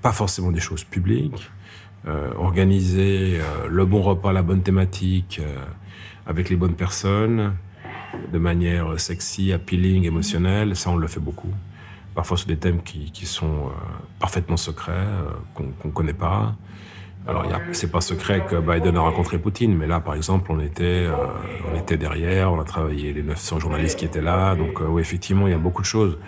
pas 0.00 0.12
forcément 0.12 0.52
des 0.52 0.60
choses 0.60 0.84
publiques. 0.84 1.50
Euh, 2.06 2.30
organiser 2.36 3.40
euh, 3.40 3.66
le 3.68 3.84
bon 3.84 4.00
repas, 4.00 4.32
la 4.32 4.42
bonne 4.42 4.62
thématique, 4.62 5.40
euh, 5.42 5.56
avec 6.26 6.48
les 6.48 6.54
bonnes 6.54 6.76
personnes, 6.76 7.54
de 8.32 8.38
manière 8.38 9.00
sexy, 9.00 9.52
appealing, 9.52 10.04
émotionnelle, 10.04 10.76
ça 10.76 10.90
on 10.90 10.96
le 10.96 11.08
fait 11.08 11.20
beaucoup. 11.20 11.52
Parfois 12.14 12.36
sur 12.36 12.46
des 12.46 12.56
thèmes 12.56 12.82
qui, 12.82 13.10
qui 13.10 13.26
sont 13.26 13.70
parfaitement 14.18 14.56
secrets, 14.56 15.06
qu'on 15.54 15.88
ne 15.88 15.92
connaît 15.92 16.12
pas. 16.12 16.54
Alors, 17.26 17.44
c'est 17.72 17.92
pas 17.92 18.00
secret 18.00 18.44
que 18.48 18.56
Biden 18.56 18.96
a 18.96 19.00
rencontré 19.00 19.38
Poutine, 19.38 19.76
mais 19.76 19.86
là, 19.86 20.00
par 20.00 20.14
exemple, 20.14 20.50
on 20.50 20.58
était, 20.58 21.06
on 21.70 21.78
était 21.78 21.96
derrière, 21.96 22.52
on 22.52 22.60
a 22.60 22.64
travaillé 22.64 23.12
les 23.12 23.22
900 23.22 23.60
journalistes 23.60 23.98
qui 23.98 24.06
étaient 24.06 24.22
là. 24.22 24.56
Donc, 24.56 24.80
oui, 24.80 25.00
effectivement, 25.00 25.46
il 25.46 25.50
y 25.50 25.54
a 25.54 25.58
beaucoup 25.58 25.82
de 25.82 25.86
choses 25.86 26.18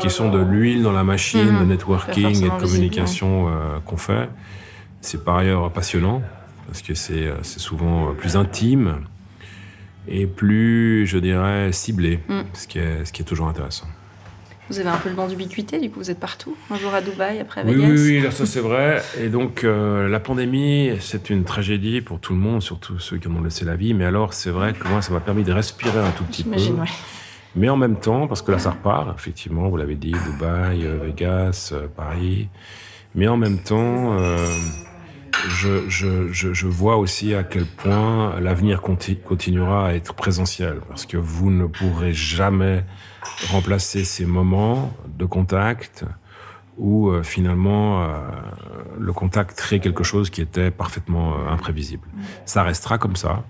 qui 0.00 0.08
sont 0.08 0.30
de 0.30 0.38
l'huile 0.38 0.82
dans 0.82 0.92
la 0.92 1.04
machine, 1.04 1.46
de 1.46 1.50
mhm. 1.50 1.68
networking 1.68 2.44
et 2.44 2.48
de 2.48 2.60
communication 2.60 3.48
qu'on 3.84 3.96
fait. 3.96 4.28
C'est 5.00 5.24
par 5.24 5.36
ailleurs 5.36 5.70
passionnant, 5.72 6.22
parce 6.66 6.82
que 6.82 6.94
c'est 6.94 7.26
euh, 7.26 7.42
souvent 7.42 8.14
plus 8.14 8.36
intime 8.36 9.04
et 10.06 10.26
plus, 10.26 11.06
je 11.06 11.18
dirais, 11.18 11.70
ciblé, 11.72 12.20
mm. 12.28 12.40
ce, 12.52 12.66
qui 12.66 12.78
est, 12.78 13.04
ce 13.04 13.12
qui 13.12 13.22
est 13.22 13.24
toujours 13.24 13.48
intéressant. 13.48 13.86
Vous 14.70 14.78
avez 14.78 14.90
un 14.90 14.98
peu 14.98 15.08
le 15.08 15.14
vent 15.14 15.26
d'ubiquité, 15.26 15.80
du 15.80 15.88
coup 15.88 15.98
vous 16.00 16.10
êtes 16.10 16.20
partout, 16.20 16.54
un 16.70 16.76
jour 16.76 16.92
à 16.92 17.00
Dubaï, 17.00 17.40
après 17.40 17.62
à 17.62 17.64
Vegas. 17.64 17.86
Oui, 17.86 17.90
oui, 17.90 18.20
oui 18.22 18.32
ça 18.32 18.44
c'est 18.44 18.60
vrai. 18.60 19.02
Et 19.18 19.28
donc 19.28 19.64
euh, 19.64 20.08
la 20.08 20.20
pandémie, 20.20 20.90
c'est 21.00 21.30
une 21.30 21.44
tragédie 21.44 22.02
pour 22.02 22.20
tout 22.20 22.34
le 22.34 22.38
monde, 22.38 22.62
surtout 22.62 22.98
ceux 22.98 23.16
qui 23.16 23.28
en 23.28 23.36
ont 23.36 23.42
laissé 23.42 23.64
la 23.64 23.76
vie. 23.76 23.94
Mais 23.94 24.04
alors 24.04 24.34
c'est 24.34 24.50
vrai 24.50 24.74
que 24.74 24.86
moi 24.88 25.00
ça 25.00 25.10
m'a 25.14 25.20
permis 25.20 25.42
de 25.42 25.52
respirer 25.52 26.00
un 26.00 26.10
tout 26.10 26.24
petit 26.24 26.44
peu. 26.44 26.50
Ouais. 26.50 26.86
Mais 27.56 27.70
en 27.70 27.78
même 27.78 27.96
temps, 27.96 28.26
parce 28.26 28.42
que 28.42 28.52
là 28.52 28.58
ça 28.58 28.72
repart, 28.72 29.08
effectivement, 29.18 29.70
vous 29.70 29.78
l'avez 29.78 29.94
dit, 29.94 30.12
Dubaï, 30.12 30.84
euh, 30.84 30.98
Vegas, 31.02 31.72
Paris. 31.96 32.48
Mais 33.14 33.26
en 33.26 33.38
même 33.38 33.58
temps, 33.58 34.18
je, 35.48 35.88
je, 35.88 36.32
je, 36.32 36.52
je, 36.52 36.66
vois 36.66 36.96
aussi 36.96 37.34
à 37.34 37.42
quel 37.42 37.66
point 37.66 38.38
l'avenir 38.40 38.80
continuera 38.80 39.88
à 39.88 39.92
être 39.94 40.14
présentiel, 40.14 40.80
parce 40.88 41.06
que 41.06 41.16
vous 41.16 41.50
ne 41.50 41.66
pourrez 41.66 42.12
jamais 42.12 42.84
remplacer 43.50 44.04
ces 44.04 44.26
moments 44.26 44.92
de 45.06 45.24
contact 45.24 46.04
où 46.78 47.08
euh, 47.08 47.22
finalement 47.22 48.04
euh, 48.04 48.06
le 48.98 49.12
contact 49.12 49.58
crée 49.58 49.80
quelque 49.80 50.04
chose 50.04 50.30
qui 50.30 50.40
était 50.40 50.70
parfaitement 50.70 51.34
euh, 51.34 51.50
imprévisible. 51.50 52.06
Ça 52.44 52.62
restera 52.62 52.98
comme 52.98 53.16
ça. 53.16 53.44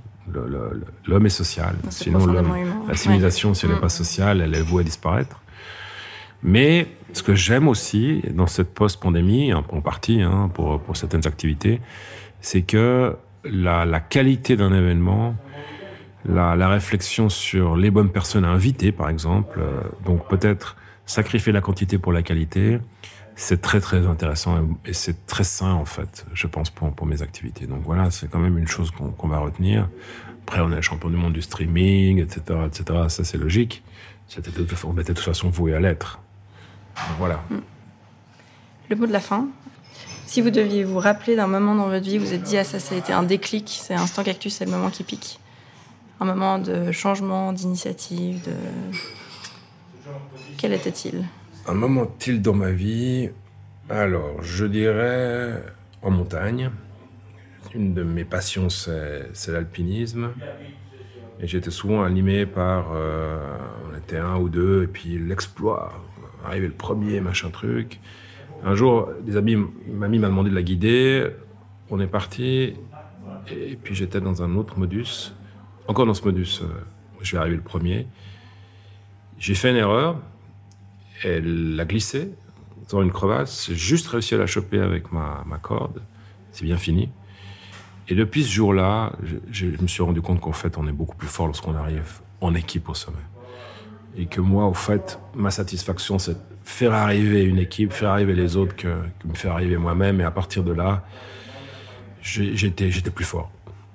L'homme 1.07 1.27
est 1.27 1.31
social. 1.31 1.77
Sinon, 1.89 2.27
la 2.27 2.95
civilisation, 2.95 3.55
si 3.55 3.65
elle 3.65 3.73
n'est 3.73 3.79
mm. 3.79 3.81
pas 3.81 3.89
sociale, 3.89 4.43
elle 4.43 4.55
est 4.55 4.61
vouée 4.61 4.83
à 4.83 4.85
disparaître. 4.85 5.41
Mais 6.43 6.87
ce 7.13 7.23
que 7.23 7.35
j'aime 7.35 7.69
aussi 7.69 8.23
dans 8.31 8.47
cette 8.47 8.75
post-pandémie, 8.75 9.53
en 9.55 9.63
partie 9.63 10.23
hein, 10.23 10.51
pour, 10.53 10.81
pour, 10.81 10.97
certaines 10.97 11.27
activités, 11.27 11.81
c'est 12.41 12.63
que 12.63 13.17
la, 13.45 13.85
la, 13.85 14.01
qualité 14.01 14.57
d'un 14.57 14.73
événement, 14.73 15.35
la, 16.25 16.55
la, 16.55 16.69
réflexion 16.69 17.29
sur 17.29 17.77
les 17.77 17.91
bonnes 17.91 18.11
personnes 18.11 18.45
à 18.45 18.51
inviter, 18.51 18.93
par 18.93 19.09
exemple, 19.09 19.61
euh, 19.61 19.81
donc 20.05 20.29
peut-être 20.29 20.77
sacrifier 21.07 21.53
la 21.53 21.61
quantité 21.61 21.99
pour 21.99 22.13
la 22.13 22.23
qualité, 22.23 22.79
c'est 23.37 23.61
très 23.63 23.81
très 23.81 24.05
intéressant 24.07 24.69
et 24.85 24.93
c'est 24.93 25.27
très 25.27 25.45
sain 25.45 25.73
en 25.73 25.85
fait, 25.85 26.27
je 26.35 26.47
pense, 26.47 26.71
pour, 26.71 26.93
pour 26.93 27.07
mes 27.07 27.23
activités. 27.23 27.67
Donc 27.67 27.83
voilà, 27.85 28.11
c'est 28.11 28.29
quand 28.29 28.41
même 28.41 28.59
une 28.59 28.67
chose 28.67 28.91
qu'on 28.91 29.29
va 29.29 29.39
retenir. 29.39 29.89
Après, 30.43 30.61
on 30.61 30.73
est 30.73 30.83
champion 30.83 31.09
du 31.09 31.17
monde 31.17 31.35
du 31.35 31.43
streaming, 31.43 32.21
etc., 32.21 32.61
etc. 32.67 33.01
Ça, 33.09 33.23
c'est 33.23 33.39
logique. 33.39 33.83
C'était 34.27 34.51
on 34.85 34.93
était 34.95 35.03
de 35.03 35.07
toute 35.13 35.21
façon 35.21 35.51
voué 35.51 35.75
à 35.75 35.81
l'être. 35.81 36.21
Voilà. 37.19 37.43
Le 38.89 38.97
mot 38.97 39.07
de 39.07 39.13
la 39.13 39.21
fin. 39.21 39.49
Si 40.27 40.41
vous 40.41 40.51
deviez 40.51 40.85
vous 40.85 40.99
rappeler 40.99 41.37
d'un 41.37 41.47
moment 41.47 41.75
dans 41.75 41.89
votre 41.89 42.05
vie 42.05 42.19
vous 42.19 42.35
êtes 42.35 42.43
dit, 42.43 42.59
ah 42.59 42.65
ça, 42.65 42.79
ça 42.79 42.95
a 42.95 42.99
été 42.99 43.13
un 43.13 43.23
déclic, 43.23 43.79
c'est 43.83 43.95
instant 43.95 44.23
cactus, 44.23 44.55
c'est 44.55 44.67
le 44.67 44.71
moment 44.71 44.91
qui 44.91 45.03
pique. 45.03 45.41
Un 46.21 46.27
moment 46.27 46.59
de 46.59 46.93
changement, 46.93 47.53
d'initiative, 47.53 48.45
de... 48.45 48.53
Quel 50.59 50.73
était-il? 50.73 51.25
Un 51.67 51.75
moment-il 51.75 52.43
dans 52.43 52.55
ma 52.55 52.71
vie? 52.71 53.31
Alors, 53.89 54.43
je 54.43 54.67
dirais 54.67 55.63
en 56.03 56.11
montagne. 56.11 56.71
Une 57.75 57.95
de 57.95 58.03
mes 58.03 58.25
passions, 58.25 58.69
c'est 58.69 59.49
l'alpinisme. 59.49 60.33
Et 61.41 61.47
j'étais 61.47 61.71
souvent 61.71 62.03
animé 62.03 62.47
par, 62.47 62.89
euh, 62.93 63.57
on 63.89 63.97
était 63.97 64.19
un 64.19 64.37
ou 64.37 64.49
deux, 64.49 64.83
et 64.83 64.87
puis 64.89 65.19
l'exploit, 65.19 65.93
arriver 66.45 66.67
le 66.67 66.75
premier, 66.75 67.21
machin 67.21 67.51
truc. 67.51 68.01
Un 68.65 68.75
jour, 68.75 69.11
des 69.23 69.37
amis, 69.37 69.57
mamie 69.89 70.19
m'a 70.19 70.29
demandé 70.29 70.51
de 70.51 70.55
la 70.55 70.63
guider. 70.63 71.29
On 71.91 72.01
est 72.01 72.07
parti. 72.07 72.75
Et 73.51 73.77
puis 73.83 73.95
j'étais 73.95 74.21
dans 74.21 74.43
un 74.43 74.57
autre 74.57 74.79
modus. 74.79 75.33
Encore 75.87 76.07
dans 76.07 76.15
ce 76.15 76.25
modus, 76.25 76.61
euh, 76.63 76.67
je 77.23 77.33
vais 77.33 77.39
arriver 77.39 77.57
le 77.57 77.63
premier. 77.63 78.07
J'ai 79.39 79.55
fait 79.55 79.71
une 79.71 79.77
erreur. 79.77 80.19
Elle 81.25 81.79
a 81.81 81.85
glissé 81.85 82.31
dans 82.91 83.03
une 83.03 83.11
crevasse. 83.11 83.69
J'ai 83.69 83.77
juste 83.77 84.09
réussi 84.09 84.35
à 84.35 84.39
la 84.39 84.47
choper 84.47 84.81
avec 84.81 85.13
ma, 85.13 85.45
corde. 85.63 86.03
C'est 86.53 86.65
bien 86.65 86.77
fini. 86.77 87.09
Et 88.09 88.15
depuis 88.15 88.43
ce 88.43 88.51
jour-là, 88.51 89.13
je, 89.51 89.67
me 89.67 89.87
suis 89.87 90.03
rendu 90.03 90.21
compte 90.21 90.41
qu'en 90.41 90.53
fait, 90.53 90.79
on 90.79 90.87
est 90.89 90.93
beaucoup 90.93 91.17
plus 91.17 91.29
fort 91.29 91.47
lorsqu'on 91.47 91.75
arrive 91.75 92.21
en 92.41 92.55
équipe 92.55 92.89
au 92.89 92.95
sommet 92.95 93.17
et 94.17 94.27
que 94.27 94.41
moi, 94.41 94.67
au 94.67 94.75
fait, 94.75 95.21
ma 95.35 95.51
satisfaction, 95.51 96.19
c'est 96.19 96.37
faire 96.65 96.93
arriver 96.93 97.43
une 97.43 97.59
équipe, 97.59 97.93
faire 97.93 98.11
arriver 98.11 98.35
les 98.35 98.57
autres 98.57 98.77
que, 98.77 98.89
me 99.25 99.35
faire 99.35 99.53
arriver 99.53 99.79
moi-même. 99.79 100.21
Et 100.21 100.25
à 100.25 100.31
partir 100.31 100.63
de 100.63 100.73
là, 100.73 101.05
j'étais, 102.23 102.91
j'étais 102.91 103.11
plus 103.11 103.25
fort. 103.25 103.51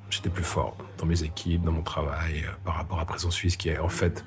J'étais 0.10 0.30
plus 0.30 0.43
fort 0.43 0.78
dans 0.97 1.06
mes 1.06 1.23
équipes, 1.23 1.63
dans 1.63 1.71
mon 1.71 1.82
travail, 1.82 2.43
euh, 2.45 2.52
par 2.63 2.76
rapport 2.76 2.99
à 2.99 3.06
Présence 3.06 3.34
Suisse, 3.34 3.58
qui 3.58 3.69
est 3.69 3.80
en 3.80 3.89
fait 3.89 4.23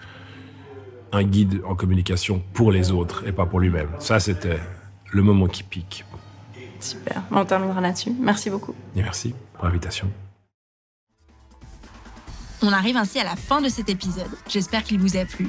un 1.13 1.23
guide 1.23 1.63
en 1.65 1.75
communication 1.75 2.43
pour 2.53 2.73
les 2.73 2.91
autres 2.91 3.27
et 3.27 3.33
pas 3.33 3.47
pour 3.47 3.61
lui-même. 3.61 3.89
Ça, 3.99 4.19
c'était 4.19 4.59
le 5.13 5.23
moment 5.23 5.47
qui 5.47 5.63
pique. 5.63 6.05
Super. 6.81 7.23
On 7.31 7.45
terminera 7.45 7.81
là-dessus. 7.81 8.13
Merci 8.21 8.51
beaucoup. 8.51 8.75
Et 8.95 9.03
merci 9.03 9.35
pour 9.55 9.65
l'invitation. 9.65 10.11
On 12.63 12.73
arrive 12.73 12.97
ainsi 12.97 13.19
à 13.19 13.25
la 13.25 13.37
fin 13.37 13.61
de 13.61 13.69
cet 13.69 13.89
épisode. 13.89 14.31
J'espère 14.49 14.83
qu'il 14.83 14.99
vous 14.99 15.17
a 15.17 15.25
plu. 15.25 15.49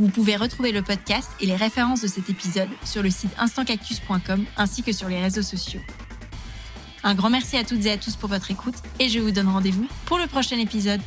Vous 0.00 0.08
pouvez 0.08 0.34
retrouver 0.34 0.72
le 0.72 0.80
podcast 0.80 1.30
et 1.40 1.46
les 1.46 1.54
références 1.54 2.00
de 2.00 2.06
cet 2.06 2.30
épisode 2.30 2.70
sur 2.86 3.02
le 3.02 3.10
site 3.10 3.32
instantcactus.com 3.38 4.46
ainsi 4.56 4.82
que 4.82 4.92
sur 4.92 5.10
les 5.10 5.20
réseaux 5.20 5.42
sociaux. 5.42 5.82
Un 7.04 7.14
grand 7.14 7.28
merci 7.28 7.58
à 7.58 7.64
toutes 7.64 7.84
et 7.84 7.92
à 7.92 7.98
tous 7.98 8.16
pour 8.16 8.30
votre 8.30 8.50
écoute 8.50 8.76
et 8.98 9.10
je 9.10 9.18
vous 9.18 9.30
donne 9.30 9.48
rendez-vous 9.48 9.86
pour 10.06 10.16
le 10.16 10.26
prochain 10.26 10.58
épisode. 10.58 11.02